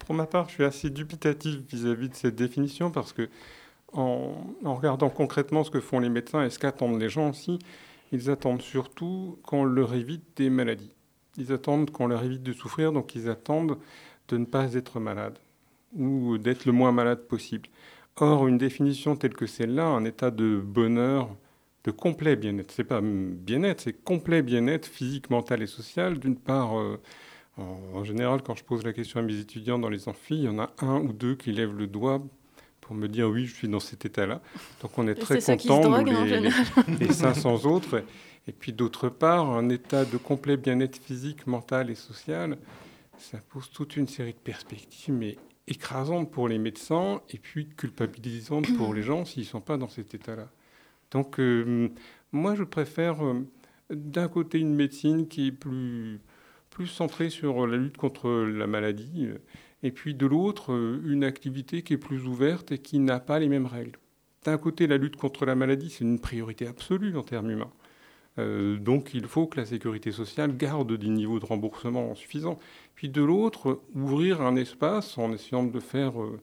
[0.00, 3.28] Pour ma part, je suis assez dubitatif vis-à-vis de cette définition, parce que
[3.94, 4.34] en,
[4.64, 7.58] regardant concrètement ce que font les médecins et ce qu'attendent les gens aussi,
[8.12, 10.92] ils attendent surtout qu'on leur évite des maladies.
[11.36, 13.78] Ils attendent qu'on leur évite de souffrir, donc ils attendent
[14.28, 15.38] de ne pas être malade
[15.96, 17.68] ou d'être le moins malade possible.
[18.16, 21.34] Or, une définition telle que celle-là, un état de bonheur,
[21.84, 26.18] de complet bien-être, c'est pas bien-être, c'est complet bien-être physique, mental et social.
[26.18, 27.00] D'une part, euh,
[27.56, 30.48] en, général, quand je pose la question à mes étudiants dans les amphis, il y
[30.48, 32.22] en a un ou deux qui lèvent le doigt
[32.80, 34.40] pour me dire oui, je suis dans cet état-là.
[34.80, 36.50] Donc on est très content, les, les,
[37.00, 38.04] les 500 autres.
[38.46, 42.58] Et puis d'autre part, un état de complet bien-être physique, mental et social,
[43.18, 48.76] ça pose toute une série de perspectives, mais écrasante pour les médecins et puis culpabilisante
[48.76, 50.48] pour les gens s'ils ne sont pas dans cet état-là.
[51.10, 51.88] Donc, euh,
[52.32, 53.46] moi, je préfère euh,
[53.90, 56.20] d'un côté une médecine qui est plus,
[56.70, 59.28] plus centrée sur la lutte contre la maladie,
[59.84, 63.38] et puis de l'autre, euh, une activité qui est plus ouverte et qui n'a pas
[63.38, 63.98] les mêmes règles.
[64.44, 67.72] D'un côté, la lutte contre la maladie, c'est une priorité absolue en termes humains.
[68.36, 72.58] Donc il faut que la sécurité sociale garde des niveaux de remboursement suffisants.
[72.94, 76.40] Puis de l'autre, ouvrir un espace en essayant de le faire euh,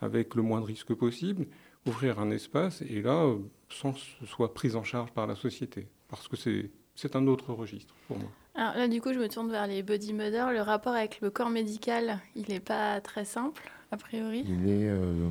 [0.00, 1.46] avec le moins de risques possible,
[1.86, 5.36] ouvrir un espace et là, euh, sans que ce soit pris en charge par la
[5.36, 5.88] société.
[6.08, 8.28] Parce que c'est un autre registre pour moi.
[8.54, 10.52] Alors là, du coup, je me tourne vers les body models.
[10.52, 14.88] Le rapport avec le corps médical, il n'est pas très simple, a priori Il est
[14.88, 15.28] euh,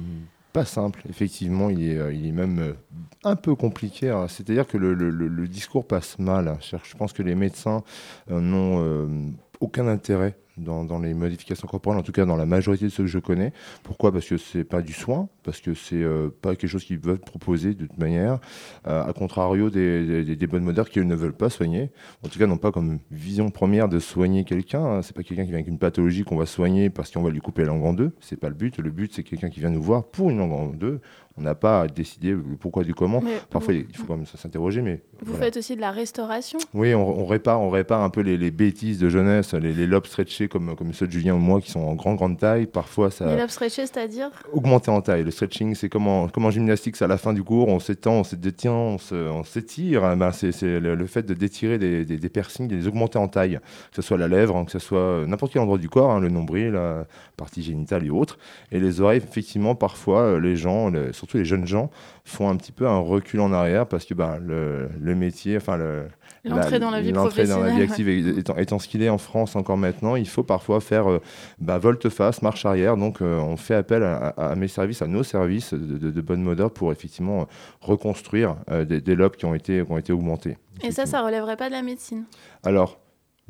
[0.53, 1.69] pas simple, effectivement.
[1.69, 2.75] Il est, il est même
[3.23, 4.13] un peu compliqué.
[4.27, 6.57] C'est-à-dire que le, le, le, discours passe mal.
[6.61, 7.83] Je pense que les médecins
[8.29, 13.03] n'ont aucun intérêt dans, les modifications corporelles, en tout cas dans la majorité de ceux
[13.03, 13.53] que je connais.
[13.83, 14.11] Pourquoi?
[14.11, 17.19] Parce que c'est pas du soin, parce que c'est euh, pas quelque chose qu'ils veulent
[17.19, 18.39] proposer de toute manière,
[18.87, 21.91] euh, à contrario des, des, bonnes modernes qui ne veulent pas soigner.
[22.23, 24.83] En tout cas, n'ont pas comme vision première de soigner quelqu'un.
[24.83, 25.01] Hein.
[25.01, 27.39] C'est pas quelqu'un qui vient avec une pathologie qu'on va soigner parce qu'on va lui
[27.39, 28.11] couper la langue en deux.
[28.19, 28.77] C'est pas le but.
[28.77, 31.01] Le but, c'est quelqu'un qui vient nous voir pour une langue en deux
[31.37, 33.23] on n'a pas à décider le pourquoi du comment.
[33.49, 34.81] Parfois, il faut quand même s'interroger.
[34.81, 36.59] Mais vous faites aussi de la restauration?
[36.73, 40.75] Oui, on, répare, on répare un peu les, bêtises de jeunesse, les, lobes stretchés comme,
[40.75, 42.65] comme ceux de Julien ou moi qui sont en grande, grande taille.
[42.65, 43.47] Parfois, ça.
[43.47, 44.29] Stretchés, c'est-à-dire?
[44.53, 45.23] Augmenter en taille.
[45.23, 47.79] Le stretching, c'est comme en, comme en gymnastique, c'est à la fin du cours, on
[47.79, 50.03] s'étend, on se détient, on s'étire.
[50.03, 53.27] Ah ben, c'est le, fait de détirer des, des, des, piercings, de les augmenter en
[53.27, 56.11] taille, que ce soit la lèvre, hein, que ce soit n'importe quel endroit du corps,
[56.11, 57.05] hein, le nombril, la
[57.37, 58.37] partie génitale et autres.
[58.71, 61.89] Et les oreilles, effectivement, parfois, euh, les gens, surtout les jeunes gens,
[62.23, 65.77] font un petit peu un recul en arrière parce que bah, le, le métier, enfin
[65.77, 66.05] le,
[66.43, 69.55] l'entrée dans la vie dans la vie active étant, étant, ce qu'il est en France
[69.55, 71.21] encore maintenant, il faut parfois faire euh,
[71.59, 72.97] bah, volte-face, marche arrière.
[72.97, 76.67] Donc euh, on fait appel à, mes services, à nos services de, de, bonne mode
[76.69, 77.47] pour effectivement
[77.81, 80.57] reconstruire des, des, lobes qui ont été, qui ont été augmentés.
[80.83, 82.25] Et ça, ça relèverait pas de la médecine?
[82.63, 82.99] Alors,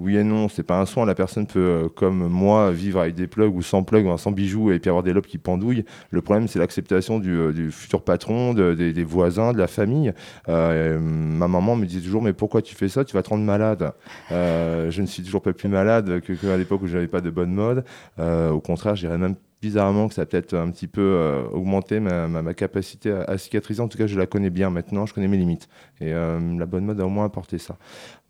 [0.02, 1.06] oui et non, c'est pas un soin.
[1.06, 4.72] La personne peut, euh, comme moi, vivre avec des plugs ou sans plugs, sans bijoux
[4.72, 5.86] et puis avoir des lobes qui pendouillent.
[6.10, 10.12] Le problème, c'est l'acceptation du, euh, futur patron, des, voisins, de la famille.
[10.50, 13.06] Euh, ma maman me disait toujours, mais pourquoi tu fais ça?
[13.06, 13.94] Tu vas te rendre malade.
[14.30, 17.30] je ne suis toujours pas plus malade qu'à que l'époque où je n'avais pas de
[17.30, 17.84] bonne mode.
[18.18, 22.54] au contraire, je dirais même bizarrement que ça a peut-être un petit peu augmenté ma,
[22.56, 23.82] capacité à, à, cicatriser.
[23.82, 25.70] En tout cas, je la connais bien maintenant, je connais mes limites.
[26.00, 27.78] Et la bonne mode a au moins apporté ça.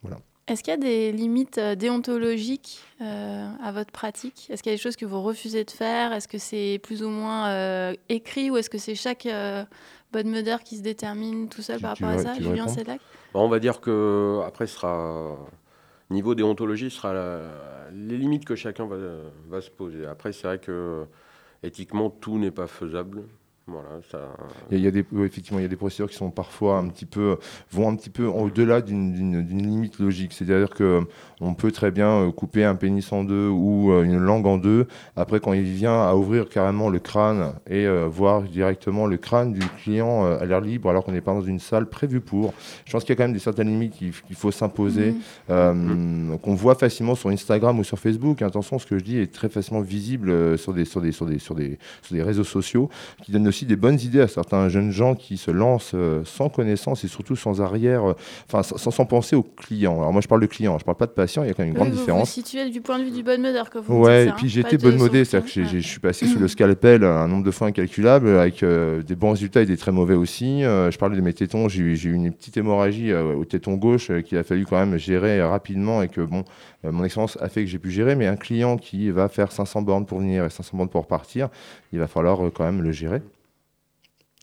[0.02, 0.18] Voilà.
[0.52, 4.50] Est-ce qu'il y a des limites euh, déontologiques euh, à votre pratique?
[4.50, 6.12] Est-ce qu'il y a des choses que vous refusez de faire?
[6.12, 9.26] Est-ce que c'est plus ou moins euh, écrit ou est-ce que c'est chaque
[10.12, 12.34] bonne modeur qui se détermine tout seul par rapport à ça?
[12.34, 13.00] Julien Sedlac
[13.34, 15.38] bah, On va dire que après sera
[16.10, 17.14] niveau déontologie sera
[17.94, 18.98] les limites que chacun va,
[19.48, 20.06] va se poser.
[20.06, 21.06] Après c'est vrai que
[21.64, 23.24] éthiquement, tout n'est pas faisable.
[23.72, 24.20] Voilà, ça...
[24.70, 26.30] Il y a, il y a des, effectivement, il y a des procédures qui sont
[26.30, 27.38] parfois un petit peu,
[27.72, 30.34] vont un petit peu au-delà d'une- limite logique.
[30.34, 31.02] C'est-à-dire que
[31.40, 34.58] on peut très bien euh, couper un pénis en deux ou euh, une langue en
[34.58, 34.88] deux.
[35.16, 39.54] Après, quand il vient à ouvrir carrément le crâne et euh, voir directement le crâne
[39.54, 42.54] du client euh, à l'air libre, alors qu'on n'est pas dans une salle prévue pour,
[42.86, 45.16] je pense qu'il y a quand même des certaines limites qu'il faut s'imposer,
[45.50, 48.42] euh, qu'on voit facilement sur Instagram ou sur Facebook.
[48.42, 51.40] Attention, ce que je dis est très facilement visible sur des, sur des, sur des,
[51.40, 52.90] sur des, sur des réseaux sociaux,
[53.24, 56.50] qui donnent aussi des bonnes idées à certains jeunes gens qui se lancent euh, sans
[56.50, 58.16] connaissance et surtout sans arrière, euh,
[58.48, 60.00] enfin sans, sans penser aux clients.
[60.00, 61.44] Alors moi, je parle de clients, je parle pas de patients.
[61.44, 62.30] Il y a quand même une Oui, grande vous différence.
[62.30, 64.50] Vous situez du point de vue du bon modeur, comme vous Ouais, dites, et puis
[64.50, 67.44] j'ai été bonne modée, son c'est-à-dire que je suis passé sous le scalpel un nombre
[67.44, 70.64] de fois incalculable, avec euh, des bons résultats et des très mauvais aussi.
[70.64, 74.12] Euh, je parlais de mes tétons, j'ai eu une petite hémorragie euh, au téton gauche
[74.24, 76.44] qu'il a fallu quand même gérer rapidement et que bon,
[76.84, 78.16] mon expérience a fait que j'ai pu gérer.
[78.16, 81.50] Mais un client qui va faire 500 bornes pour venir et 500 bornes pour repartir,
[81.94, 83.22] il va falloir quand même le gérer.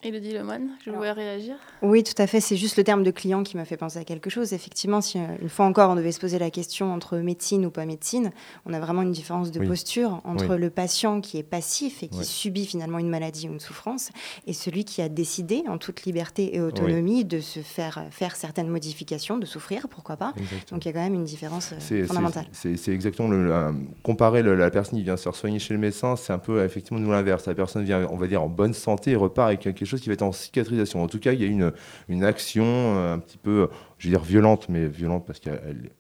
[0.05, 1.57] Elodie Lemoine, je voulais réagir.
[1.83, 2.41] Oui, tout à fait.
[2.41, 4.53] C'est juste le terme de client qui m'a fait penser à quelque chose.
[4.53, 7.71] Effectivement, si euh, une fois encore on devait se poser la question entre médecine ou
[7.73, 8.31] pas médecine,
[8.65, 9.67] on a vraiment une différence de Oui.
[9.67, 10.61] posture entre Oui.
[10.61, 14.11] le patient qui est passif et qui subit finalement une maladie ou une souffrance
[14.47, 18.69] et celui qui a décidé en toute liberté et autonomie de se faire faire certaines
[18.69, 20.33] modifications, de souffrir, pourquoi pas.
[20.71, 22.47] Donc il y a quand même une différence euh, C'est- fondamentale.
[22.53, 26.15] C'est exactement le, comparer le- la personne qui vient se faire soigner chez le médecin,
[26.15, 27.47] c'est un peu effectivement nous l'inverse.
[27.47, 30.09] La personne vient, on va dire, en bonne santé et repart avec quelque chose qui
[30.09, 31.03] va être en cicatrisation.
[31.03, 31.73] En tout cas, il y a une,
[32.09, 35.91] une action euh, un petit peu, je vais dire violente, mais violente parce qu'elle.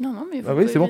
[0.00, 0.88] Non, non, mais vous Ah oui, c'est bon,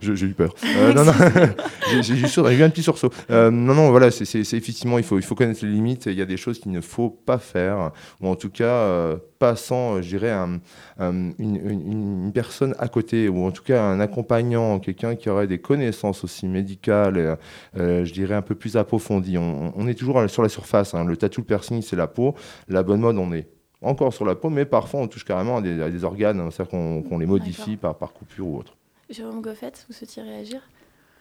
[0.00, 0.54] j'ai eu peur.
[0.64, 1.12] Euh, non, non,
[2.02, 2.14] j'ai
[2.58, 3.10] eu un petit sursaut.
[3.30, 6.06] Euh, non, non, voilà, c'est effectivement, il faut, il faut connaître les limites.
[6.06, 9.16] Il y a des choses qu'il ne faut pas faire, ou en tout cas, euh,
[9.38, 10.58] pas sans, euh, je dirais, un-
[10.98, 15.28] un- une, une- une personne à côté, ou en tout cas un accompagnant, quelqu'un qui
[15.30, 17.38] aurait des connaissances aussi médicales,
[17.76, 19.38] je dirais un peu plus approfondies.
[19.38, 20.94] On, on est toujours sur la surface.
[20.94, 21.04] hein.
[21.04, 22.34] Le tattoo, le piercing, c'est la peau.
[22.68, 23.46] La bonne mode, on est
[23.82, 26.50] encore sur la peau, mais parfois on touche carrément à des, à des organes, hein,
[26.50, 28.74] c'est-à-dire qu'on qu'on les modifie par, par coupure ou autre.
[29.10, 30.60] Jérôme Goffette, vous souhaitiez réagir?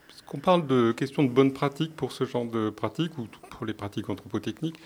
[0.07, 3.65] Parce qu'on parle de questions de bonne pratique pour ce genre de pratique ou pour
[3.65, 4.79] les pratiques anthropotechniques.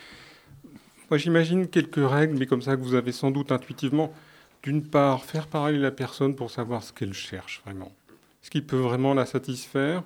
[1.09, 4.13] Moi, j'imagine quelques règles, mais comme ça que vous avez sans doute intuitivement.
[4.63, 7.91] D'une part, faire parler la personne pour savoir ce qu'elle cherche vraiment.
[8.41, 10.03] Ce qui peut vraiment la satisfaire.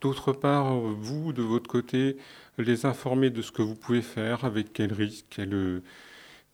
[0.00, 2.16] D'autre part, euh, vous, de votre côté,
[2.56, 5.82] les informer de ce que vous pouvez faire, avec quels risques, quelles, euh,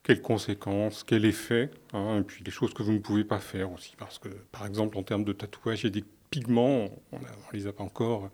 [0.04, 3.72] quelles conséquences, quel effet, hein, et puis les choses que vous ne pouvez pas faire
[3.72, 3.96] aussi.
[3.98, 7.24] Parce que, par exemple, en termes de tatouage, il y a des pigments, on ne
[7.52, 8.30] les a pas encore,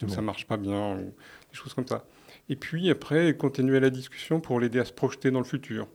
[0.00, 1.14] donc ça marche pas bien, ou
[1.50, 2.04] des choses comme ça.
[2.48, 5.88] Et puis après, continuer la discussion pour l'aider à se projeter dans le futur.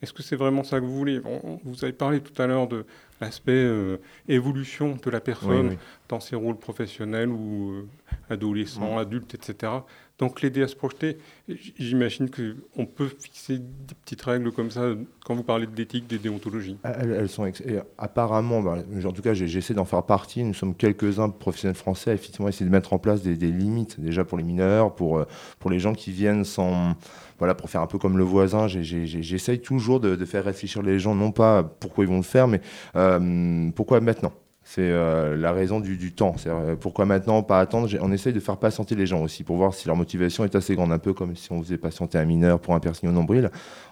[0.00, 1.20] Est-ce que c'est vraiment ça que vous voulez?
[1.64, 2.86] Vous avez parlé tout à l'heure de
[3.20, 5.78] l'aspect euh, évolution de la personne Oui, oui.
[6.08, 7.88] dans ses rôles professionnels ou euh,
[8.28, 9.72] adolescents, adultes, etc.
[10.22, 14.90] Donc l'aider à se projeter, j'imagine qu'on peut fixer des petites règles comme ça
[15.24, 16.78] quand vous parlez d'éthique, des déontologies.
[16.84, 17.50] Elles, sont
[17.98, 20.44] apparemment, bah, en tout cas, j'essaie d'en faire partie.
[20.44, 24.24] Nous sommes quelques-uns professionnels français à effectivement essayer de mettre en place des, limites déjà
[24.24, 25.24] pour les mineurs, pour euh,
[25.58, 26.94] pour les gens qui viennent sans,
[27.40, 28.68] voilà, pour faire un peu comme le voisin.
[28.68, 32.46] J'essaye toujours de, de faire réfléchir les gens, non pas pourquoi ils vont le faire,
[32.46, 32.60] mais
[32.94, 34.32] euh, pourquoi maintenant.
[34.74, 36.34] C'est euh, la raison du, temps.
[36.46, 37.90] Euh, pourquoi maintenant, pas attendre?
[38.00, 40.74] On essaye de faire patienter les gens aussi pour voir si leur motivation est assez
[40.74, 43.50] grande, un peu comme si on faisait patienter un mineur pour un piercing au nombril.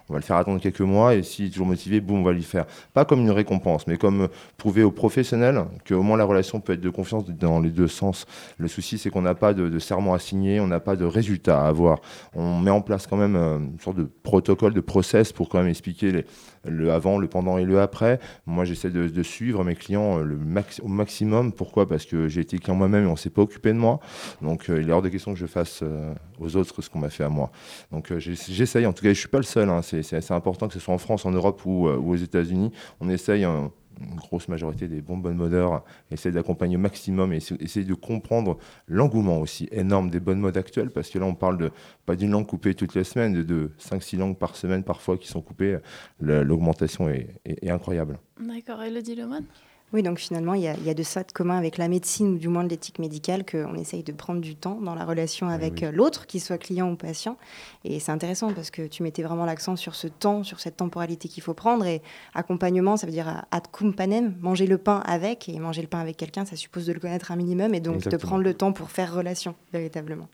[0.09, 2.33] On va le faire attendre quelques mois et s'il est toujours motivé, boum, on va
[2.33, 2.65] lui faire.
[2.95, 4.27] Pas comme une récompense, mais comme
[4.57, 8.25] prouver aux professionnels qu'au moins la relation peut être de confiance dans les deux sens.
[8.57, 11.05] Le souci, c'est qu'on n'a pas de, de serment à signer, on n'a pas de
[11.05, 11.99] résultat à avoir.
[12.33, 15.59] On met en place quand même euh, une sorte de protocole, de process pour quand
[15.59, 16.25] même expliquer les-
[16.65, 18.19] le avant, le pendant et le après.
[18.45, 20.37] Moi, j'essaie de, suivre mes clients euh,
[20.81, 21.51] au maximum.
[21.51, 21.87] Pourquoi?
[21.87, 23.99] Parce que j'ai été client moi-même et on ne s'est pas occupé de moi.
[24.41, 26.99] Donc, euh, il est hors de question que je fasse euh, aux autres ce qu'on
[26.99, 27.51] m'a fait à moi.
[27.91, 28.85] Donc, j'essaye.
[28.85, 29.69] En tout cas, je ne suis pas le seul.
[29.69, 29.81] hein.
[29.81, 32.71] C'est assez important que ce soit en France, en Europe ou, ou aux États-Unis.
[32.99, 33.43] On essaye.
[33.43, 33.71] hein,
[34.09, 37.93] une grosse majorité des bons bonnes modeurs essayer d'accompagner au maximum et essa- essayer de
[37.93, 41.71] comprendre l'engouement aussi énorme des bonnes modes actuelles parce que là on parle de
[42.05, 45.27] pas d'une langue coupée toutes les semaines de, de 5-6 langues par semaine parfois qui
[45.27, 45.77] sont coupées.
[46.19, 48.19] L'augmentation est, est- est incroyable.
[48.39, 49.45] D'accord, Elodie Lemoine
[49.93, 51.89] Oui, donc finalement, il y, a, il y a de ça de commun avec la
[51.89, 55.03] médecine, ou du moins de l'éthique médicale, qu'on essaye de prendre du temps dans la
[55.03, 55.85] relation avec oui.
[55.85, 57.35] euh, l'autre, qu'il soit client ou patient.
[57.83, 61.27] Et c'est intéressant parce que tu mettais vraiment l'accent sur ce temps, sur cette temporalité
[61.27, 61.85] qu'il faut prendre.
[61.85, 62.01] Et
[62.33, 65.49] accompagnement, ça veut dire euh, ad cum panem, manger le pain avec.
[65.49, 68.07] Et manger le pain avec quelqu'un, ça suppose de le connaître un minimum et donc
[68.07, 70.29] de prendre le temps pour faire relation, véritablement.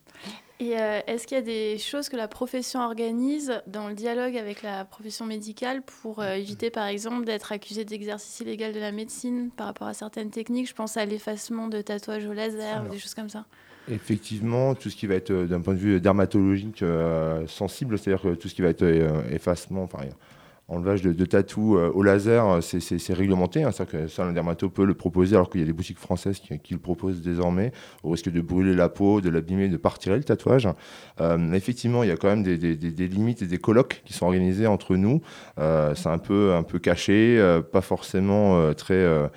[0.60, 4.36] Et euh, est-ce qu'il y a des choses que la profession organise dans le dialogue
[4.36, 8.92] avec la profession médicale pour euh, éviter, par exemple, d'être accusé d'exercice illégal de la
[8.92, 10.68] médecine par rapport à certaines techniques?
[10.68, 13.46] Je pense à l'effacement de tatouages au laser ou des choses comme ça.
[13.90, 16.84] Effectivement, tout ce qui va être euh, d'un point de vue dermatologique
[17.48, 18.84] sensible, c'est-à-dire que tout ce qui va être
[19.32, 20.00] effacement, enfin,
[20.70, 21.26] enlevage de, de
[21.78, 23.64] euh, au laser, euh, c'est réglementé.
[23.64, 24.36] Hein, que ça, un
[24.68, 27.72] peut le proposer, alors qu'il y a des boutiques françaises qui, le proposent désormais,
[28.04, 30.68] au risque de brûler la peau, de l'abîmer, de partir le tatouage.
[31.22, 34.68] Euh, effectivement, il y a quand même des, limites et des colloques qui sont organisés
[34.68, 35.22] entre nous.
[35.58, 37.42] c'est un peu, un peu caché,
[37.72, 39.30] pas forcément très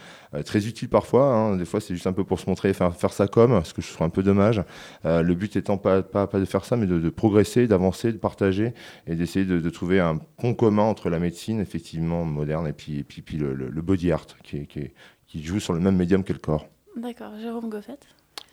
[0.44, 1.26] très utile parfois.
[1.26, 1.56] Hein.
[1.56, 3.82] Des fois, c'est juste un peu pour se montrer, faire, faire ça comme, ce que
[3.82, 4.62] je trouve un peu dommage.
[5.04, 8.18] Euh, le but étant pas, pas, pas, de faire ça, mais de, progresser, d'avancer, de
[8.18, 8.72] partager
[9.06, 13.22] et d'essayer de, trouver un pont commun entre la médecine, effectivement, moderne et puis, puis,
[13.22, 14.90] puis le, body art qui, qui,
[15.26, 16.66] qui, joue sur le même médium que le corps.
[16.96, 17.32] D'accord.
[17.40, 17.98] Jérôme Goffet?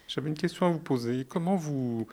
[0.08, 1.26] J'avais une question à vous poser.
[1.28, 2.08] Comment vous.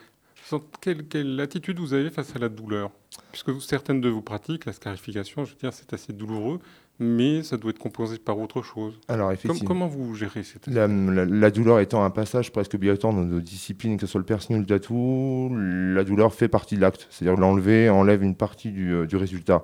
[0.83, 2.91] Quelle, quelle attitude vous avez face à la douleur?
[3.33, 6.61] Puisque certaines de vos pratiques, la scarification, je veux dire, c'est assez douloureux
[7.01, 9.01] mais ça doit être compensé par autre chose.
[9.09, 9.67] Alors, effectivement.
[9.67, 13.97] comment vous gérez cette la, la, douleur étant un passage presque obligatoire dans nos disciplines,
[13.97, 17.09] que ce soit le piercing ou le tatou, la douleur fait partie de l'acte.
[17.11, 19.63] C'est-à-dire l'enlever enlève une partie du, euh, du résultat.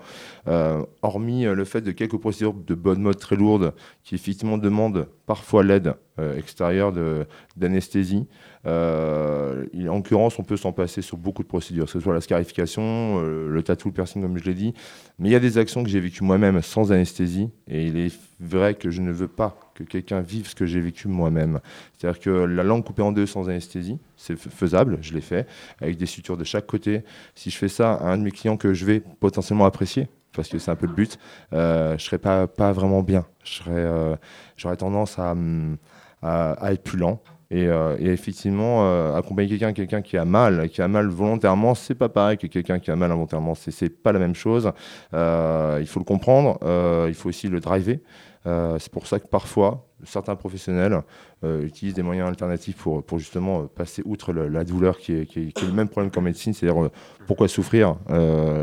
[0.49, 4.59] Euh, hormis euh, le fait de quelques procédures de bonne mode très lourdes qui effectivement
[4.59, 5.95] demandent parfois l'aide
[6.37, 6.93] extérieure
[7.57, 8.27] d'anesthésie,
[8.67, 12.21] euh, en l'occurrence, on peut s'en passer sur beaucoup de procédures, que ce soit la
[12.21, 14.75] scarification, euh, le tatou, le piercing, comme je l'ai dit.
[15.19, 18.19] Mais il y a des actions que j'ai vécues moi-même sans anesthésie, et il est
[18.39, 21.61] vrai que je ne veux pas que quelqu'un vive ce que j'ai vécu moi-même.
[21.97, 25.47] C'est-à-dire que la langue coupée en deux sans anesthésie, c'est faisable, je l'ai fait,
[25.81, 27.03] avec des sutures de chaque côté.
[27.35, 30.49] Si je fais ça à un de mes clients que je vais potentiellement apprécier, parce
[30.49, 31.19] que c'est un peu le but,
[31.53, 33.27] euh, je serais pas, vraiment bien.
[33.69, 34.17] Euh,
[34.57, 35.35] j'aurais tendance à,
[36.23, 37.21] à, être plus lent,
[37.53, 41.97] euh, et, effectivement, euh, accompagner quelqu'un, quelqu'un qui a mal, qui a mal volontairement, c'est
[41.97, 43.55] pas pareil que quelqu'un qui a mal involontairement.
[43.55, 44.71] C'est, c'est pas la même chose.
[45.15, 46.59] Euh, il faut le comprendre.
[47.09, 47.99] il faut aussi le driver.
[48.45, 51.03] c'est pour ça que parfois, certains professionnels
[51.43, 55.73] utilisent des moyens alternatifs pour, justement passer outre la douleur qui est, qui, est, le
[55.73, 56.91] même problème qu'en médecine, c'est-à-dire
[57.27, 57.97] pourquoi souffrir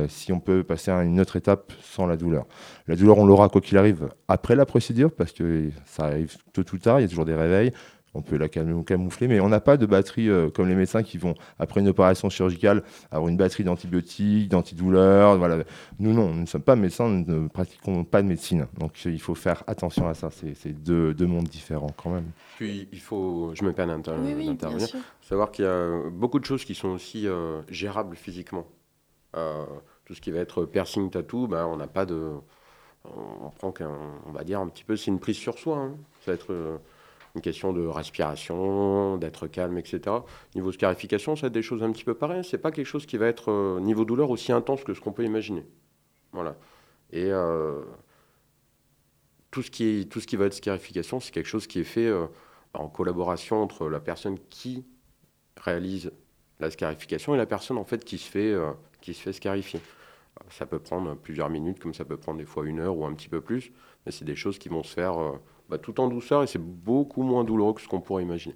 [0.08, 2.46] si on peut passer à une autre étape sans la douleur.
[2.88, 6.64] La douleur, on l'aura quoi qu'il arrive après la procédure, parce que ça arrive tôt
[6.74, 7.72] ou tard, il y a toujours des réveils
[8.14, 11.18] on peut la camoufler, mais on n'a pas de batterie euh, comme les médecins qui
[11.18, 15.38] vont, après une opération chirurgicale, avoir une batterie d'antibiotiques, d'antidouleurs.
[15.38, 15.64] Voilà.
[16.00, 18.68] Nous, non, nous ne sommes pas médecins, nous ne pratiquons pas de médecine.
[18.80, 20.30] Donc il faut faire attention à ça.
[20.32, 22.32] C'est deux, mondes différents quand même.
[22.58, 24.88] Puis il faut, je me permets d'intervenir,
[25.22, 28.66] savoir qu'il y a beaucoup de choses qui sont aussi euh, gérables physiquement.
[29.36, 29.66] Euh,
[30.06, 32.32] tout ce qui va être piercing, tattoo, ben, on n'a pas de.
[33.06, 33.92] On prend qu'un,
[34.26, 35.78] on va dire un petit peu, c'est une prise sur soi.
[35.78, 35.96] Hein.
[36.26, 36.80] Ça va être
[37.38, 40.02] une question de respiration, d'être calme, etc.
[40.56, 42.44] Niveau scarification, ça des choses un petit peu pareilles.
[42.44, 45.12] C'est pas quelque chose qui va être euh, niveau douleur aussi intense que ce qu'on
[45.12, 45.64] peut imaginer.
[46.32, 46.58] Voilà.
[47.12, 47.84] Et euh,
[49.52, 51.84] tout ce qui est, tout ce qui va être scarification, c'est quelque chose qui est
[51.84, 52.26] fait euh,
[52.74, 54.84] en collaboration entre la personne qui
[55.58, 56.12] réalise
[56.60, 58.56] la scarification et la personne en fait qui se fait,
[59.00, 59.80] qui se fait scarifier.
[60.50, 63.14] Ça peut prendre plusieurs minutes, comme ça peut prendre des fois une heure ou un
[63.14, 63.72] petit peu plus,
[64.06, 65.40] mais c'est des choses qui vont se faire
[65.70, 68.56] bah, tout en douceur et c'est beaucoup moins douloureux que ce qu'on pourrait imaginer.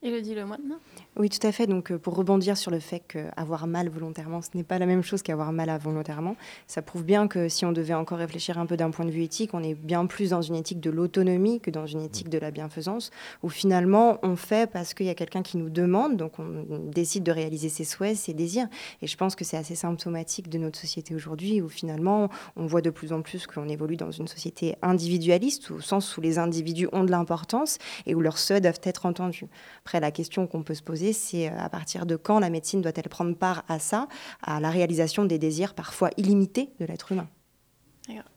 [0.00, 0.78] Elodie Lemoine
[1.16, 1.66] Oui, tout à fait.
[1.66, 5.02] Donc, euh, pour rebondir sur le fait qu'avoir mal volontairement, ce n'est pas la même
[5.02, 6.36] chose qu'avoir mal involontairement,
[6.68, 9.24] ça prouve bien que si on devait encore réfléchir un peu d'un point de vue
[9.24, 12.38] éthique, on est bien plus dans une éthique de l'autonomie que dans une éthique de
[12.38, 13.10] la bienfaisance,
[13.42, 17.24] où finalement, on fait parce qu'il y a quelqu'un qui nous demande, donc on décide
[17.24, 18.68] de réaliser ses souhaits, ses désirs.
[19.02, 22.82] Et je pense que c'est assez symptomatique de notre société aujourd'hui, où finalement, on voit
[22.82, 26.86] de plus en plus qu'on évolue dans une société individualiste, au sens où les individus
[26.92, 29.48] ont de l'importance et où leurs souhaits doivent être entendus.
[29.88, 32.82] Après, la question qu'on peut se poser, c'est euh, à partir de quand la médecine
[32.82, 34.06] doit-elle prendre part à ça,
[34.42, 37.26] à la réalisation des désirs parfois illimités de l'être humain?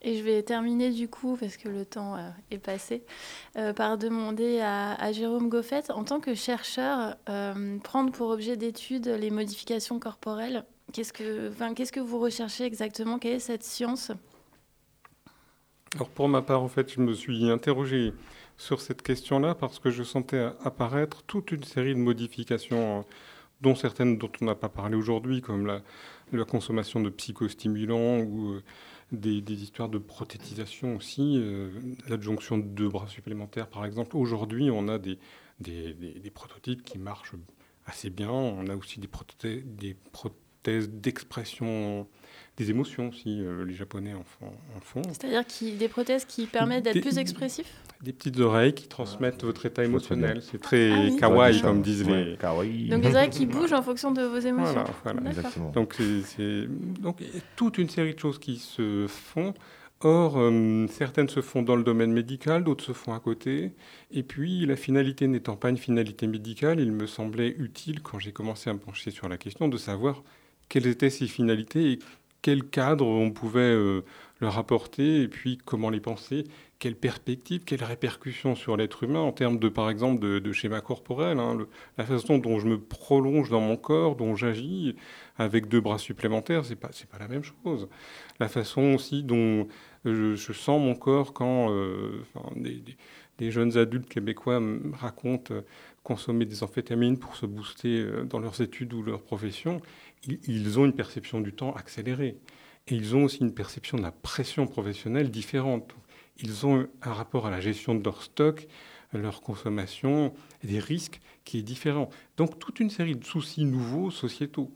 [0.01, 3.03] Et je vais terminer du coup, parce que le temps euh, est passé,
[3.57, 7.17] euh, par demander à, Jérôme Goffet, en tant que chercheur,
[7.83, 10.63] prendre pour objet d'étude les modifications corporelles.
[10.93, 13.19] Qu'est-ce que, enfin, qu'est-ce que vous recherchez exactement?
[13.19, 14.13] Quelle est cette science?
[15.95, 18.13] Alors pour ma part, en fait, je me suis interrogé
[18.61, 23.01] sur cette question-là parce que je sentais apparaître toute une série de modifications, euh,
[23.61, 28.63] dont certaines dont on n'a pas parlé aujourd'hui, comme la, consommation de psychostimulants ou euh,
[29.11, 31.71] des, histoires de prothétisation aussi, euh,
[32.07, 34.15] l'adjonction de deux bras supplémentaires par exemple.
[34.15, 35.17] Aujourd'hui, on a des,
[35.59, 37.33] des, prototypes qui marchent
[37.87, 38.29] assez bien.
[38.29, 42.07] On a aussi des, prothèses d'expression
[42.61, 44.23] des émotions, si les Japonais en
[44.81, 45.01] font.
[45.09, 45.43] C'est-à-dire
[45.77, 50.41] des prothèses qui permettent d'être plus expressifs Des petites oreilles qui transmettent votre état émotionnel.
[50.41, 52.37] C'est très ah kawaii, comme disent les...
[52.37, 52.89] Kawaii.
[52.89, 54.83] Donc des oreilles qui bougent en fonction de vos émotions.
[55.03, 55.71] Voilà, voilà.
[55.73, 55.95] Donc,
[56.25, 56.67] c'est
[56.99, 57.17] donc
[57.55, 59.53] toute une série de choses qui se font.
[60.03, 63.71] Or, euh, certaines se font dans le domaine médical, d'autres se font à côté.
[64.09, 68.31] Et puis, la finalité n'étant pas une finalité médicale, il me semblait utile, quand j'ai
[68.31, 70.23] commencé à me pencher sur la question, de savoir
[70.69, 71.99] quelles étaient ces finalités et
[72.41, 74.03] quel cadre on pouvait euh,
[74.39, 76.45] leur apporter, et puis comment les penser,
[76.79, 81.39] quelles perspectives, quelles répercussions sur l'être humain en termes de, par exemple, de, schéma corporel,
[81.39, 81.57] hein,
[81.99, 84.95] la façon dont je me prolonge dans mon corps, dont j'agis
[85.37, 87.87] avec deux bras supplémentaires, c'est pas pas la même chose.
[88.39, 89.67] La façon aussi dont
[90.05, 92.23] je, sens mon corps quand euh,
[93.37, 95.61] des, jeunes adultes québécois me racontent euh,
[96.03, 99.81] consommer des amphétamines pour se booster euh, dans leurs études ou leur profession.
[100.27, 102.37] Ils, ont une perception du temps accélérée.
[102.87, 105.95] Et ils ont aussi une perception de la pression professionnelle différente.
[106.37, 108.67] Ils ont un rapport à la gestion de leur stock,
[109.13, 112.09] leur consommation des risques qui est différent.
[112.37, 114.71] Donc toute une série de soucis nouveaux sociétaux.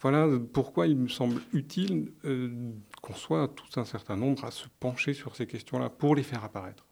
[0.00, 2.72] Voilà pourquoi il me semble utile euh,
[3.02, 6.44] qu'on soit tous un certain nombre à se pencher sur ces questions-là pour les faire
[6.44, 6.87] apparaître.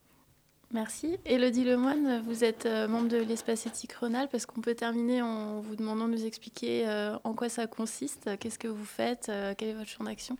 [0.73, 1.17] Merci.
[1.25, 4.35] Elodie Lemoine, vous êtes euh, membre de l'espace éthique Rhône-Alpes.
[4.35, 8.31] Est-ce qu'on peut terminer en vous demandant de nous expliquer euh, en quoi ça consiste?
[8.41, 9.31] Qu'est-ce que vous faites?
[9.57, 10.37] Quel est votre champ d'action?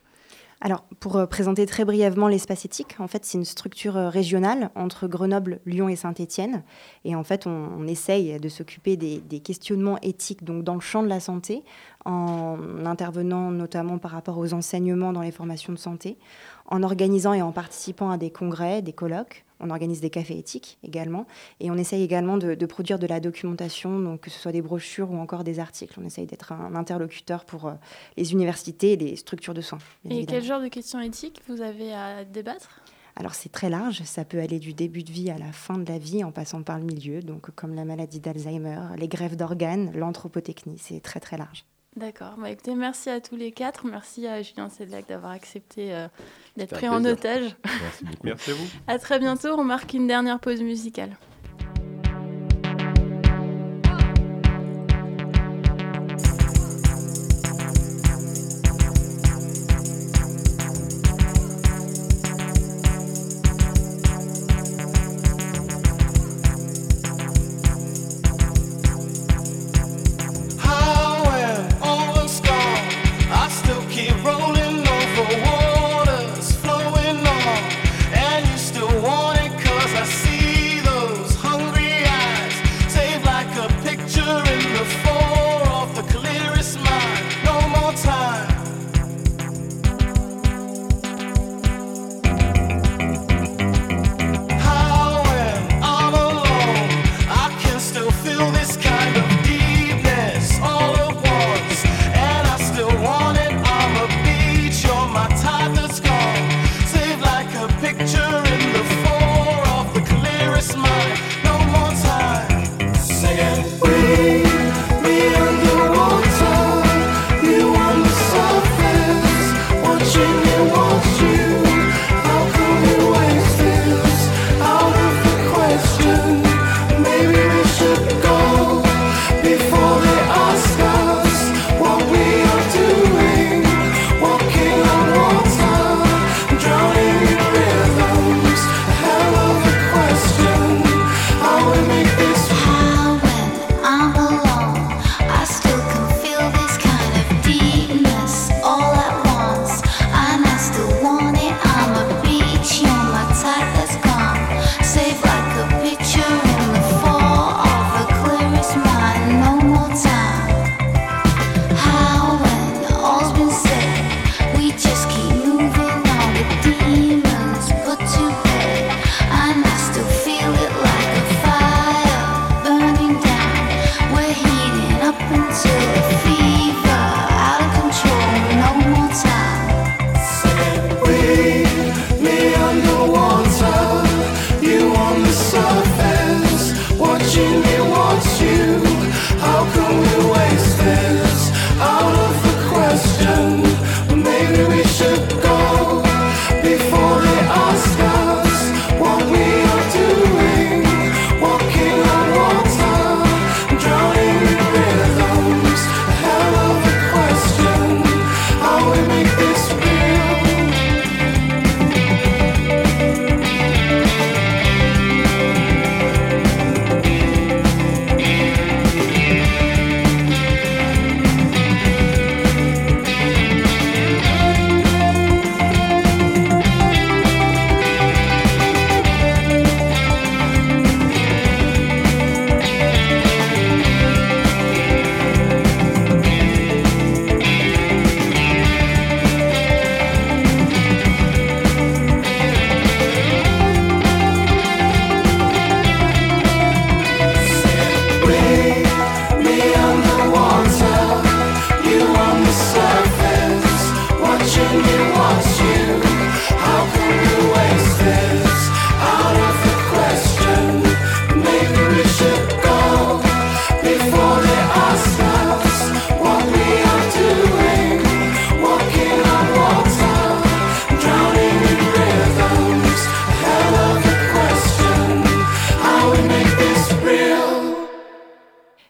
[0.59, 4.71] Alors, pour euh, présenter très brièvement l'espace éthique, en fait, c'est une structure euh, régionale
[4.73, 6.63] entre Grenoble, Lyon et Saint-Étienne.
[7.05, 11.07] Et en fait, on, essaye de s'occuper des, questionnements éthiques donc dans le champ de
[11.07, 11.63] la santé,
[12.05, 16.17] en intervenant notamment par rapport aux enseignements dans les formations de santé,
[16.65, 20.77] en organisant et en participant à des congrès, des colloques, on organise des cafés éthiques
[20.83, 21.25] également.
[21.59, 25.11] Et on essaye également de, produire de la documentation, donc que ce soit des brochures
[25.11, 25.99] ou encore des articles.
[26.01, 27.73] On essaye d'être un interlocuteur pour euh,
[28.17, 29.79] les universités et les structures de soins.
[30.09, 32.81] Et quel genre de questions éthiques vous avez à débattre?
[33.15, 35.91] Alors c'est très large, ça peut aller du début de vie à la fin de
[35.91, 39.91] la vie en passant par le milieu, donc comme la maladie d'Alzheimer, les grèves d'organes,
[39.95, 41.65] l'anthropotechnie, c'est très très large.
[41.97, 42.35] D'accord.
[42.37, 43.87] Bah, écoutez, merci à tous les quatre.
[43.87, 46.07] Merci à Julien Sedlac d'avoir accepté euh,
[46.55, 47.55] d'être pris en otage.
[47.65, 48.21] Merci beaucoup.
[48.23, 48.67] merci à vous.
[48.85, 49.49] À très bientôt.
[49.57, 51.17] On marque une dernière pause musicale.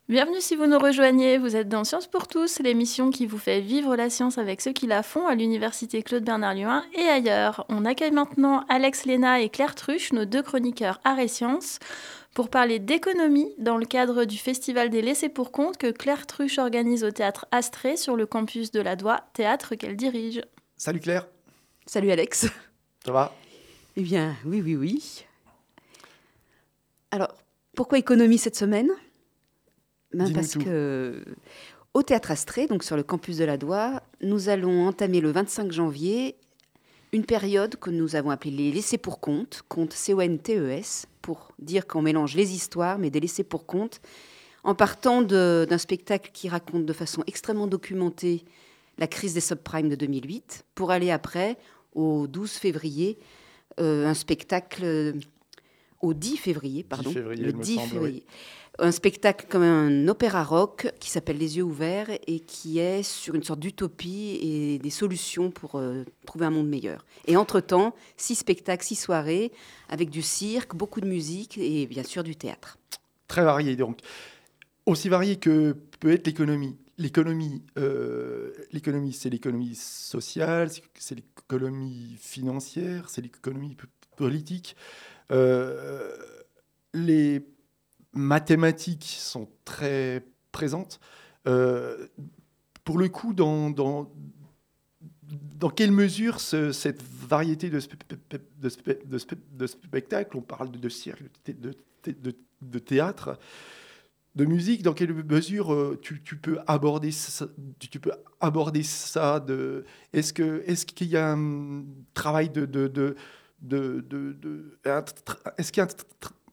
[0.10, 3.60] Bienvenue si vous nous rejoignez, vous êtes dans Science pour tous, l'émission qui vous fait
[3.60, 7.66] vivre la science avec ceux qui la font à l'université Claude Bernard Lyon et ailleurs.
[7.68, 11.80] On accueille maintenant Alex Léna et Claire Truche, nos deux chroniqueurs Arts et Sciences,
[12.34, 16.58] pour parler d'économie dans le cadre du Festival des laissés pour compte que Claire Truche
[16.58, 20.42] organise au théâtre Astrée sur le campus de la Doigt, théâtre qu'elle dirige.
[20.78, 21.28] Salut Claire,
[21.86, 22.48] Salut Alex.
[23.04, 23.34] ça va?
[23.98, 25.26] Eh bien, oui, oui, oui.
[27.12, 27.34] Alors,
[27.76, 28.90] pourquoi économie cette semaine?
[30.14, 30.60] Ben, Parce tout.
[30.60, 31.24] que
[31.94, 35.72] au Théâtre Astrée, donc sur le campus de la Doigt, nous allons entamer le 25
[35.72, 36.36] janvier
[37.14, 42.02] une période que nous avons appelée les laissés pour compte, compte C-O-N-T-E-S, pour dire qu'on
[42.02, 44.02] mélange les histoires, mais des laissés pour compte,
[44.64, 48.44] en partant d'un spectacle qui raconte de façon extrêmement documentée
[48.98, 51.58] la crise des subprimes de 2008, pour aller après,
[51.94, 53.18] au 12 février,
[53.80, 55.14] euh, un spectacle euh,
[56.02, 58.26] au 10 février, pardon, février, le il me 10 semble, février.
[58.80, 63.34] Un spectacle comme un opéra rock qui s'appelle Les yeux ouverts et qui est sur
[63.34, 67.04] une sorte d'utopie et des solutions pour euh, trouver un monde meilleur.
[67.26, 69.52] Et entre-temps, six spectacles, six soirées
[69.90, 72.78] avec du cirque, beaucoup de musique et bien sûr du théâtre.
[73.28, 74.00] Très varié donc.
[74.86, 76.78] Aussi varié que peut être l'économie.
[77.00, 83.76] L'économie, euh, l'économie, c'est l'économie sociale, c'est- l'économie financière, c'est l'économie
[84.16, 84.76] politique.
[85.32, 86.12] Euh,
[86.94, 87.42] les
[88.14, 91.00] mathématiques sont très présentes.
[91.48, 92.08] Euh,
[92.84, 94.12] pour le coup, dans, dans,
[95.60, 100.72] dans quelle mesure ce- cette variété de, de, spe- de spe- de spectacles, on parle
[100.72, 103.38] de, cirque, de, thé- de thé- de- de théâtre,
[104.36, 107.48] de musique, dans quelle mesure euh, tu, tu peux aborder ça,
[107.80, 109.44] tu, peux aborder ça
[110.14, 111.84] est-ce que est-ce qu'il y a un
[112.14, 113.16] travail de, de, de,
[114.02, 114.78] de-
[115.58, 115.90] est-ce qu'il y a un,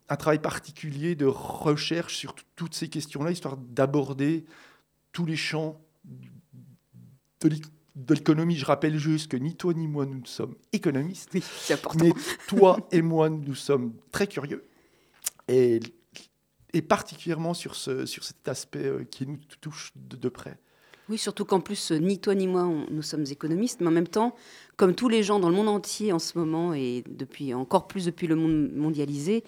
[0.09, 4.45] un travail particulier de recherche sur toutes ces questions-là, histoire d'aborder
[5.13, 5.81] tous les champs
[7.41, 8.57] de l'éc- de l'économie.
[8.57, 11.31] Je rappelle juste que ni toi ni moi nous sommes économistes.
[11.35, 12.05] Oui, c'est important.
[12.05, 12.13] Mais
[12.49, 14.65] toi et moi, nous sommes très curieux.
[15.49, 15.81] Et,
[16.73, 20.59] et particulièrement sur, ce, sur cet aspect euh, qui nous touche de, de près.
[21.09, 23.93] Oui, surtout qu'en plus, euh, ni toi ni moi, on- nous sommes économistes, mais en
[23.93, 24.35] même temps,
[24.77, 28.07] comme tous les gens dans le monde entier en ce moment, et depuis encore plus
[28.07, 29.45] depuis le monde mondialisé,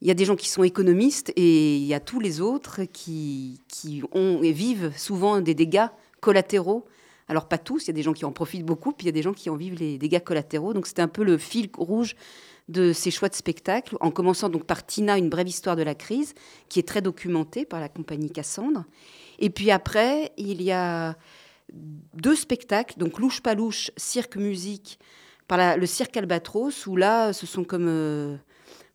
[0.00, 2.84] il y a des gens qui sont économistes et il y a tous les autres
[2.84, 5.88] qui, qui ont et vivent souvent des dégâts
[6.20, 6.84] collatéraux.
[7.28, 9.10] Alors pas tous, il y a des gens qui en profitent beaucoup, puis il y
[9.10, 10.74] a des gens qui en vivent les dégâts collatéraux.
[10.74, 12.14] Donc c'était un peu le fil rouge
[12.68, 15.94] de ces choix de spectacles, en commençant donc par Tina, une brève histoire de la
[15.94, 16.34] crise,
[16.68, 18.84] qui est très documentée par la compagnie Cassandre.
[19.38, 21.16] Et puis après, il y a
[21.72, 24.98] deux spectacles, donc Louche pas louche, cirque musique,
[25.46, 28.36] par le cirque Albatros, où là, ce sont comme euh,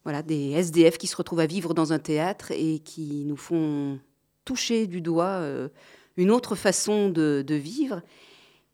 [0.04, 4.00] voilà, des SDF qui se retrouvent à vivre dans un théâtre et qui nous font
[4.46, 5.70] toucher du doigt euh,
[6.18, 8.02] une autre façon de, vivre,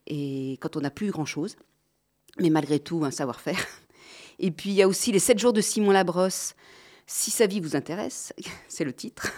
[0.07, 1.57] et quand on n'a plus grand-chose,
[2.39, 3.59] mais malgré tout un savoir-faire.
[4.39, 6.53] Et puis il y a aussi les 7 jours de Simon Labrosse,
[7.07, 8.33] Si sa vie vous intéresse,
[8.67, 9.31] c'est le titre.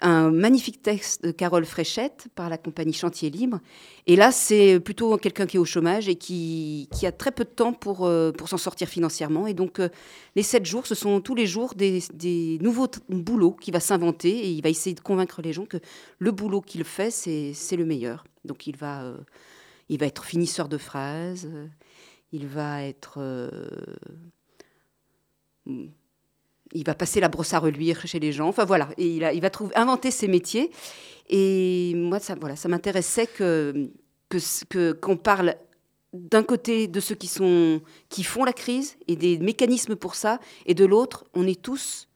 [0.00, 3.60] Un magnifique texte de Carole Fréchette par la compagnie Chantier Libre.
[4.06, 7.44] Et là, c'est plutôt quelqu'un qui est au chômage et qui, qui a très peu
[7.44, 9.46] de temps pour, euh, pour s'en sortir financièrement.
[9.46, 9.88] Et donc, euh,
[10.34, 14.50] les sept jours, ce sont tous les jours des, nouveaux boulots qu'il va s'inventer et
[14.50, 15.78] il va essayer de convaincre les gens que
[16.18, 18.24] le boulot qu'il fait, c'est le meilleur.
[18.44, 19.16] Donc, il va, euh,
[19.88, 21.48] il va être finisseur de phrases,
[22.32, 23.20] il va être.
[26.74, 28.48] Il va passer la brosse à reluire chez les gens.
[28.48, 30.70] Enfin voilà, et il, a- il va trouver, inventer ses métiers.
[31.28, 33.90] Et moi, ça, voilà, ça m'intéressait que
[35.00, 35.54] qu'on parle
[36.12, 40.40] d'un côté de ceux qui sont qui font la crise et des mécanismes pour ça,
[40.66, 42.08] et de l'autre, on est tous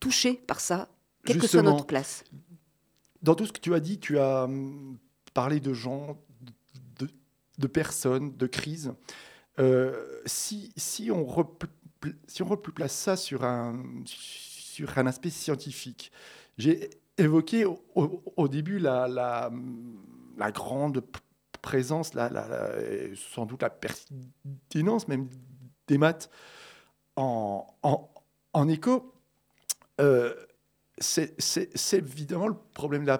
[0.00, 0.88] touchés par ça,
[1.24, 2.24] quelle que soit notre place.
[3.22, 4.98] Dans tout ce que tu as dit, tu as hum,
[5.32, 6.18] parlé de gens,
[6.98, 7.08] de,
[7.58, 8.92] de personnes, de crises.
[9.60, 11.68] Euh, si, si, on repl-
[12.26, 16.12] si on replace ça sur un, sur un aspect scientifique,
[16.58, 21.04] j'ai évoqué au, début la, la, grande
[21.60, 22.30] présence, la,
[23.14, 25.28] sans doute la pertinence même
[25.86, 26.30] des maths
[27.16, 28.10] en, en,
[28.52, 29.14] en éco.
[30.00, 30.34] Euh,
[30.98, 33.12] c'est évidemment le problème de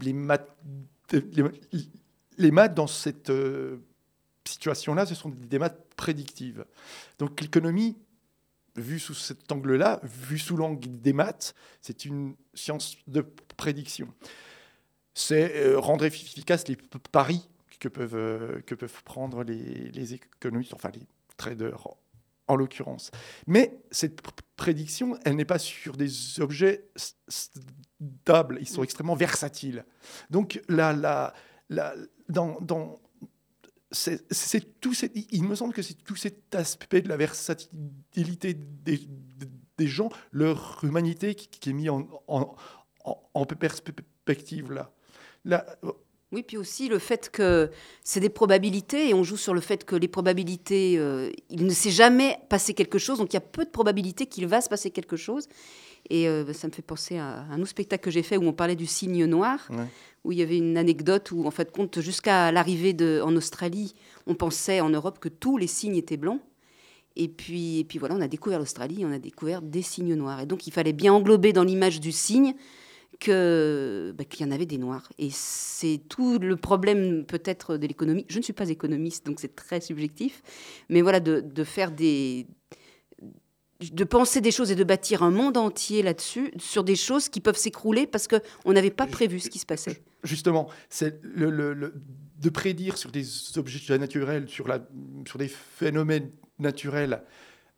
[0.00, 0.48] les maths.
[1.12, 1.44] Les,
[2.38, 3.78] les maths dans cette euh,
[4.44, 6.64] situation-là, ce sont des maths prédictives.
[7.18, 7.96] Donc l'économie,
[8.76, 13.24] vue sous cet angle-là, vue sous l'angle des maths, c'est une science de
[13.56, 14.12] prédiction.
[15.14, 16.76] C'est euh, rendre efficaces les
[17.12, 21.86] paris que peuvent, euh, que peuvent prendre les, les économistes, enfin les traders
[22.46, 23.10] en l'occurrence.
[23.46, 24.20] Mais cette
[24.56, 26.88] prédiction, elle n'est pas sur des objets
[27.28, 29.84] stables, ils sont extrêmement versatiles.
[30.30, 31.32] Donc la, la,
[31.68, 31.94] la,
[32.28, 33.00] dans, dans
[33.94, 40.10] c'est tout il me semble que c'est tout cet aspect de la versatilité des, gens,
[40.32, 42.56] leur humanité qui, est mis en,
[43.58, 44.90] perspective là.
[45.44, 45.66] là
[46.32, 47.70] oui, puis aussi le fait que
[48.02, 51.70] c'est des probabilités et on joue sur le fait que les probabilités, euh, il ne
[51.70, 54.68] s'est jamais passé quelque chose, donc il y a peu de probabilités qu'il va se
[54.68, 55.46] passer quelque chose.
[56.10, 58.52] Et euh, ça me fait penser à un autre spectacle que j'ai fait où on
[58.52, 59.68] parlait du signe noir,
[60.24, 63.94] où il y avait une anecdote où, en fait, compte jusqu'à l'arrivée en Australie,
[64.26, 66.40] on pensait en Europe que tous les signes étaient blancs.
[67.16, 70.40] Et puis, et puis voilà, on a découvert l'Australie, on a découvert des signes noirs.
[70.40, 72.54] Et donc il fallait bien englober dans l'image du signe
[73.20, 75.08] que bah, qu'il y en avait des noirs.
[75.18, 78.26] Et c'est tout le problème peut-être de l'économie.
[78.28, 80.42] Je ne suis pas économiste, donc c'est très subjectif.
[80.88, 82.48] Mais voilà, de, de, faire des
[83.92, 87.40] de penser des choses et de bâtir un monde entier là-dessus, sur des choses qui
[87.40, 90.02] peuvent s'écrouler parce qu'on n'avait pas prévu ce qui se passait.
[90.22, 91.94] Justement, c'est le, le,
[92.38, 93.26] de prédire sur des
[93.58, 94.80] objets naturels, sur, la,
[95.26, 97.22] sur des phénomènes naturels,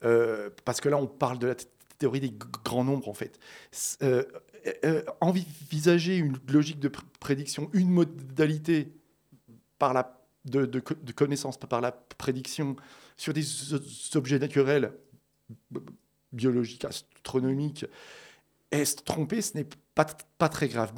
[0.05, 1.55] euh, parce que là on parle de la
[1.99, 2.33] théorie des
[2.65, 3.39] grands nombres en fait.
[4.03, 4.25] Euh,
[4.85, 6.91] euh, envisager une logique de
[7.21, 8.93] prédiction, une modalité
[9.79, 10.81] par la, de, de,
[11.13, 12.77] connaissance par la prédiction
[13.17, 13.45] sur des
[14.15, 14.93] objets naturels,
[16.33, 17.87] biologiques, astronomiques,
[18.71, 20.07] et se tromper, ce n'est pas,
[20.39, 20.93] pas très grave.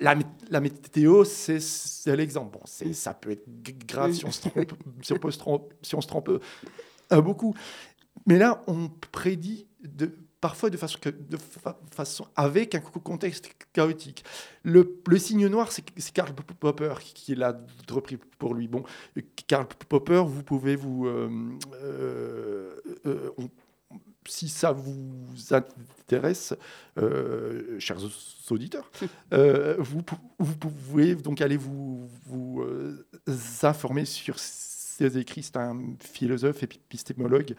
[0.00, 0.14] La,
[0.50, 2.58] la météo, c'est l'exemple.
[2.58, 3.46] Bon, ça peut être
[3.86, 4.72] grave si on se trompe,
[5.02, 7.54] si on, se trompe, si on se trompe euh, beaucoup.
[8.26, 10.10] Mais là, on prédit de,
[10.40, 11.38] parfois de façon, de
[11.90, 14.24] façon avec un contexte chaotique.
[14.64, 17.58] Le, le signe noir, c'est Karl Popper qui l'a
[17.88, 18.68] repris pour lui.
[18.68, 18.84] Bon,
[19.46, 21.06] Karl Popper, vous pouvez vous...
[21.06, 21.30] Euh,
[21.82, 22.76] euh,
[23.06, 23.30] euh,
[24.28, 26.54] si ça vous intéresse,
[27.78, 27.98] chers
[28.50, 28.90] auditeurs,
[29.78, 30.02] vous,
[30.38, 32.64] vous, pouvez donc aller vous, vous
[33.62, 35.42] informer sur ses écrits.
[35.42, 37.54] C'est un philosophe, épistémologue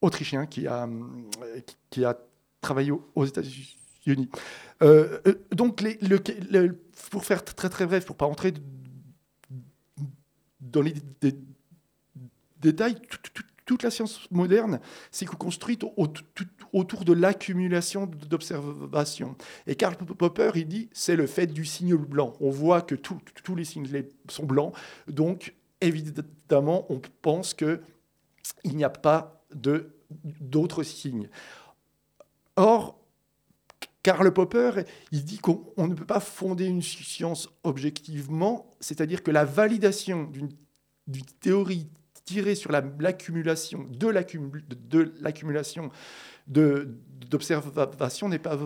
[0.00, 0.88] autrichien qui a,
[1.90, 2.18] qui a
[2.60, 4.28] travaillé aux États-Unis.
[4.82, 6.72] Euh, euh, donc, les, le,
[7.10, 8.54] pour faire très très bref, pour pas entrer
[10.60, 10.94] dans les
[12.60, 12.96] détails,
[13.68, 15.84] toute la science moderne s'est construite
[16.72, 19.36] autour de l'accumulation d'observations.
[19.66, 22.32] Et Karl Popper, il dit, c'est le fait du signe blanc.
[22.40, 23.86] On voit que tous les signes
[24.30, 24.74] sont blancs,
[25.06, 27.82] donc évidemment, on pense que
[28.64, 29.44] il n'y a pas
[30.40, 31.28] d'autres signes.
[32.56, 32.98] Or,
[34.02, 39.44] Karl Popper, il dit qu'on ne peut pas fonder une science objectivement, c'est-à-dire que la
[39.44, 40.48] validation d'une
[41.40, 41.90] théorie
[42.28, 44.08] tirée sur l'accumulation de
[45.20, 45.90] l'accumulation
[46.46, 48.58] d'observations n'est pas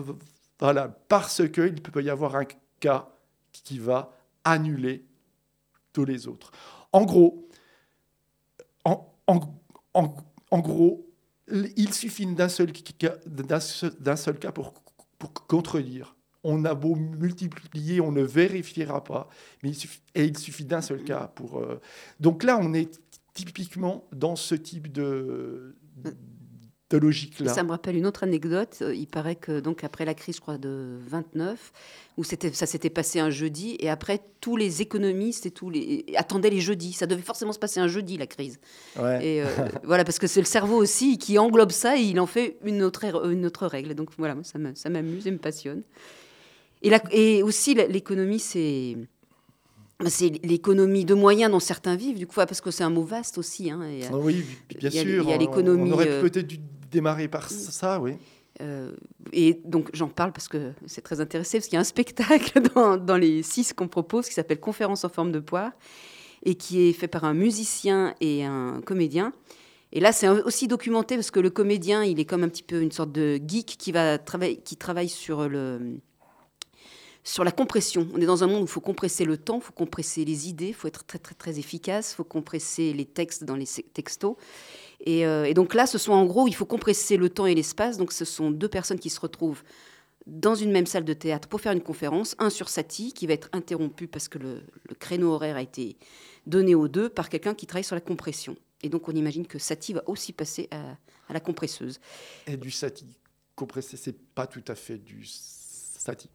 [0.59, 2.45] valable, parce qu'il peut y avoir un
[2.81, 3.09] cas
[3.53, 4.11] qui va
[4.43, 5.05] annuler
[5.93, 6.51] tous les autres.
[6.91, 7.47] En gros,
[8.83, 11.09] en, gros,
[11.77, 14.73] il suffit d'un seul, cas pour,
[15.17, 16.17] pour contredire.
[16.43, 19.29] On a beau multiplier, on ne vérifiera pas,
[19.61, 21.59] mais il suffit, et il suffit d'un seul cas pour.
[21.59, 21.79] Euh,
[22.19, 22.99] donc là, on est
[23.33, 25.75] typiquement dans ce type de,
[26.97, 27.53] logique-là.
[27.53, 28.77] Ça me rappelle une autre anecdote.
[28.81, 31.71] Euh, il paraît que donc après la crise, je crois, de 29,
[32.17, 36.49] où ça s'était passé un jeudi, et après tous les économistes et tous les attendaient
[36.49, 36.93] les jeudis.
[36.93, 38.59] Ça devait forcément se passer un jeudi la crise.
[38.97, 39.45] Et euh,
[39.83, 42.83] voilà, parce que c'est le cerveau aussi qui englobe ça et il en fait une
[42.83, 43.95] autre une autre règle.
[43.95, 45.83] Donc voilà, ça m'amuse et me passionne.
[46.83, 48.97] Et, et aussi l'économie, c'est
[50.07, 53.37] c'est l'économie de moyens dont certains vivent, du coup, parce que c'est un mot vaste
[53.37, 53.71] aussi.
[53.71, 53.81] Hein,
[54.11, 54.43] ah oui,
[54.77, 55.23] bien sûr.
[55.23, 55.91] Il y a l'économie.
[55.91, 56.59] On aurait euh, peut-être dû
[56.91, 58.13] démarrer par ça, oui.
[58.61, 58.91] Euh,
[59.31, 62.61] et donc j'en parle parce que c'est très intéressant, parce qu'il y a un spectacle
[62.75, 65.71] dans, dans les six qu'on propose qui s'appelle Conférence en forme de poire
[66.43, 69.33] et qui est fait par un musicien et un comédien.
[69.91, 72.81] Et là, c'est aussi documenté parce que le comédien, il est comme un petit peu
[72.81, 75.99] une sorte de geek qui, va travailler, qui travaille sur le,
[77.23, 78.07] sur la compression.
[78.13, 80.49] On est dans un monde où il faut compresser le temps, il faut compresser les
[80.49, 83.67] idées, il faut être très très très efficace, il faut compresser les textes dans les
[83.93, 84.35] textos.
[85.05, 87.55] Et, euh, et donc là, ce sont en gros, il faut compresser le temps et
[87.55, 87.97] l'espace.
[87.97, 89.63] Donc ce sont deux personnes qui se retrouvent
[90.25, 93.33] dans une même salle de théâtre pour faire une conférence, un sur Satie qui va
[93.33, 94.63] être interrompu parce que le,
[94.99, 95.97] créneau horaire a été
[96.45, 98.55] donné aux deux par quelqu'un qui travaille sur la compression.
[98.81, 100.97] Et donc on imagine que Satie va aussi passer à,
[101.33, 101.99] la compresseuse.
[102.47, 103.05] Et du sati
[103.55, 106.29] compressé, c'est pas tout à fait du sati.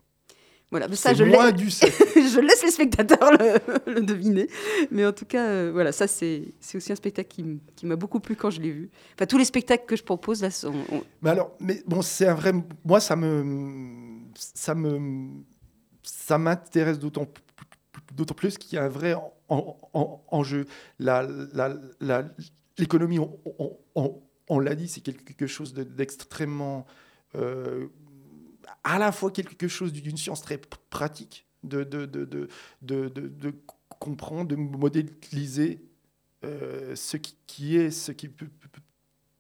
[0.70, 1.92] Voilà, mais ça, je, du sati.
[2.14, 4.48] je laisse les spectateurs le, le deviner.
[4.90, 7.28] Mais en tout cas, euh, voilà, ça, c'est aussi un spectacle
[7.74, 8.90] qui, m'a beaucoup plu quand je l'ai vu.
[9.14, 12.26] Enfin, tous les spectacles que je propose, là, sont, on- Mais alors, mais bon, c'est
[12.26, 12.52] un vrai.
[12.84, 15.28] Moi, ça me, ça me,
[16.02, 17.26] ça m'intéresse d'autant,
[18.14, 20.66] d'autant plus qu'il y a un vrai en- en- en- enjeu.
[20.98, 22.24] La, la, la-
[22.76, 26.84] l'économie, on, on- on- on l'a dit, c'est quelque chose de- d'extrêmement,
[27.36, 27.86] euh,
[28.94, 30.58] à la fois quelque chose d'une science très
[30.90, 32.48] pratique, de, de, de,
[33.98, 35.80] comprendre, de modéliser
[36.44, 38.80] euh, ce qui, qui est, ce qui peut, peut-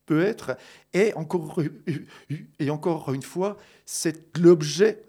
[0.06, 0.56] peut être,
[0.94, 1.60] et encore,
[2.58, 5.04] et encore une fois, c'est l'objet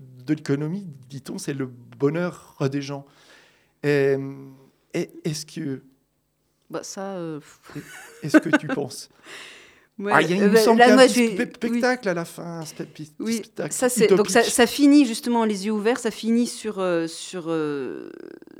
[0.00, 3.04] de l'économie, dit-on, c'est le bonheur des gens.
[3.82, 4.16] Et,
[4.94, 5.82] et est-ce que,
[6.70, 7.16] bah, ça.
[7.16, 7.40] euh,
[8.22, 9.08] est-ce que tu penses
[9.98, 11.48] ouais, Ah, il y a, il euh, bah, semble là, moi, un petit oui.
[11.54, 12.60] spectacle à la fin,
[13.20, 17.44] Oui, ça c'est donc ça, finit justement les yeux ouverts, ça finit sur euh, sur
[17.48, 18.10] euh,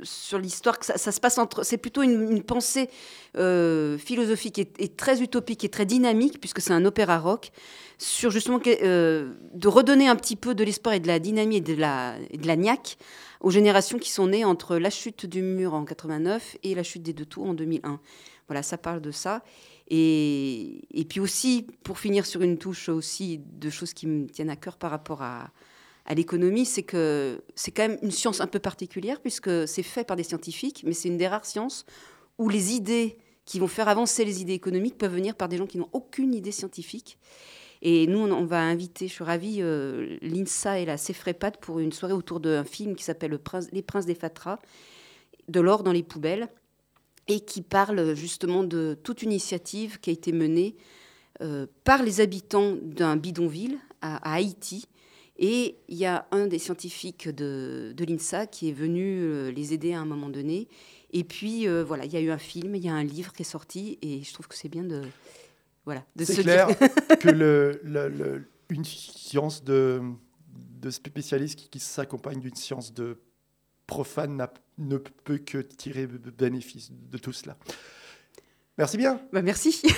[0.03, 1.63] sur l'histoire que ça, ça se passe entre.
[1.63, 2.89] C'est plutôt une, une pensée
[3.37, 7.51] euh, philosophique et, et très utopique et très dynamique puisque c'est un opéra rock
[7.97, 11.75] sur justement de redonner un petit peu de l'espoir et de la dynamie et de
[11.75, 12.97] la et de la niaque
[13.45, 17.03] aux générations qui sont nées entre la chute du mur en 89 et la chute
[17.03, 17.99] des deux tours en 2001.
[18.47, 19.43] Voilà, ça parle de ça.
[19.87, 24.55] Et, puis aussi, pour finir sur une touche aussi de choses qui me tiennent à
[24.55, 25.51] cœur par rapport à,
[26.13, 30.15] l'économie, c'est que c'est quand même une science un peu particulière puisque c'est fait par
[30.15, 31.83] des scientifiques, mais c'est une des rares sciences
[32.37, 35.65] où les idées qui vont faire avancer les idées économiques peuvent venir par des gens
[35.65, 37.17] qui n'ont aucune idée scientifique.
[37.81, 41.91] Et nous, on, va inviter, je suis ravie, euh, l'INSA et la CEFREPAD pour une
[41.91, 43.37] soirée autour d'un film qui s'appelle
[43.71, 44.59] Les Princes des Fatras,
[45.47, 46.49] de l'or dans les poubelles,
[47.27, 50.75] et qui parle justement de toute une initiative qui a été menée
[51.41, 54.85] euh, par les habitants d'un bidonville à, à Haïti.
[55.37, 59.73] Et il y a un des scientifiques de, de l'INSA qui est venu euh, les
[59.73, 60.69] aider à un moment donné.
[61.11, 63.33] Et puis, euh, voilà, il y a eu un film, il y a un livre
[63.33, 65.01] qui est sorti, et je trouve que c'est bien de,
[65.83, 66.77] voilà, de C'est se clair dire-
[67.19, 70.01] que le, le- le- une science de,
[70.81, 73.17] de spécialiste qui, qui s'accompagne d'une science de
[73.87, 77.55] profane ne peut que tirer bénéfice de tout cela.
[78.77, 79.21] Merci bien.
[79.31, 79.81] Bah, merci.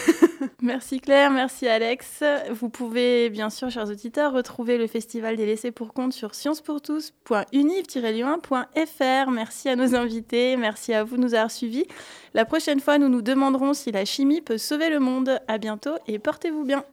[0.62, 2.24] Merci Claire, merci Alex.
[2.52, 9.32] Vous pouvez bien sûr, chers auditeurs, retrouver le Festival des laissés pour compte sur sciencepourtous.univ-lyon1.fr.
[9.32, 11.86] Merci à nos invités, merci à vous de nous avoir suivis.
[12.34, 15.40] La prochaine fois, nous nous demanderons si la chimie peut sauver le monde.
[15.48, 16.86] À bientôt et portez-vous bien.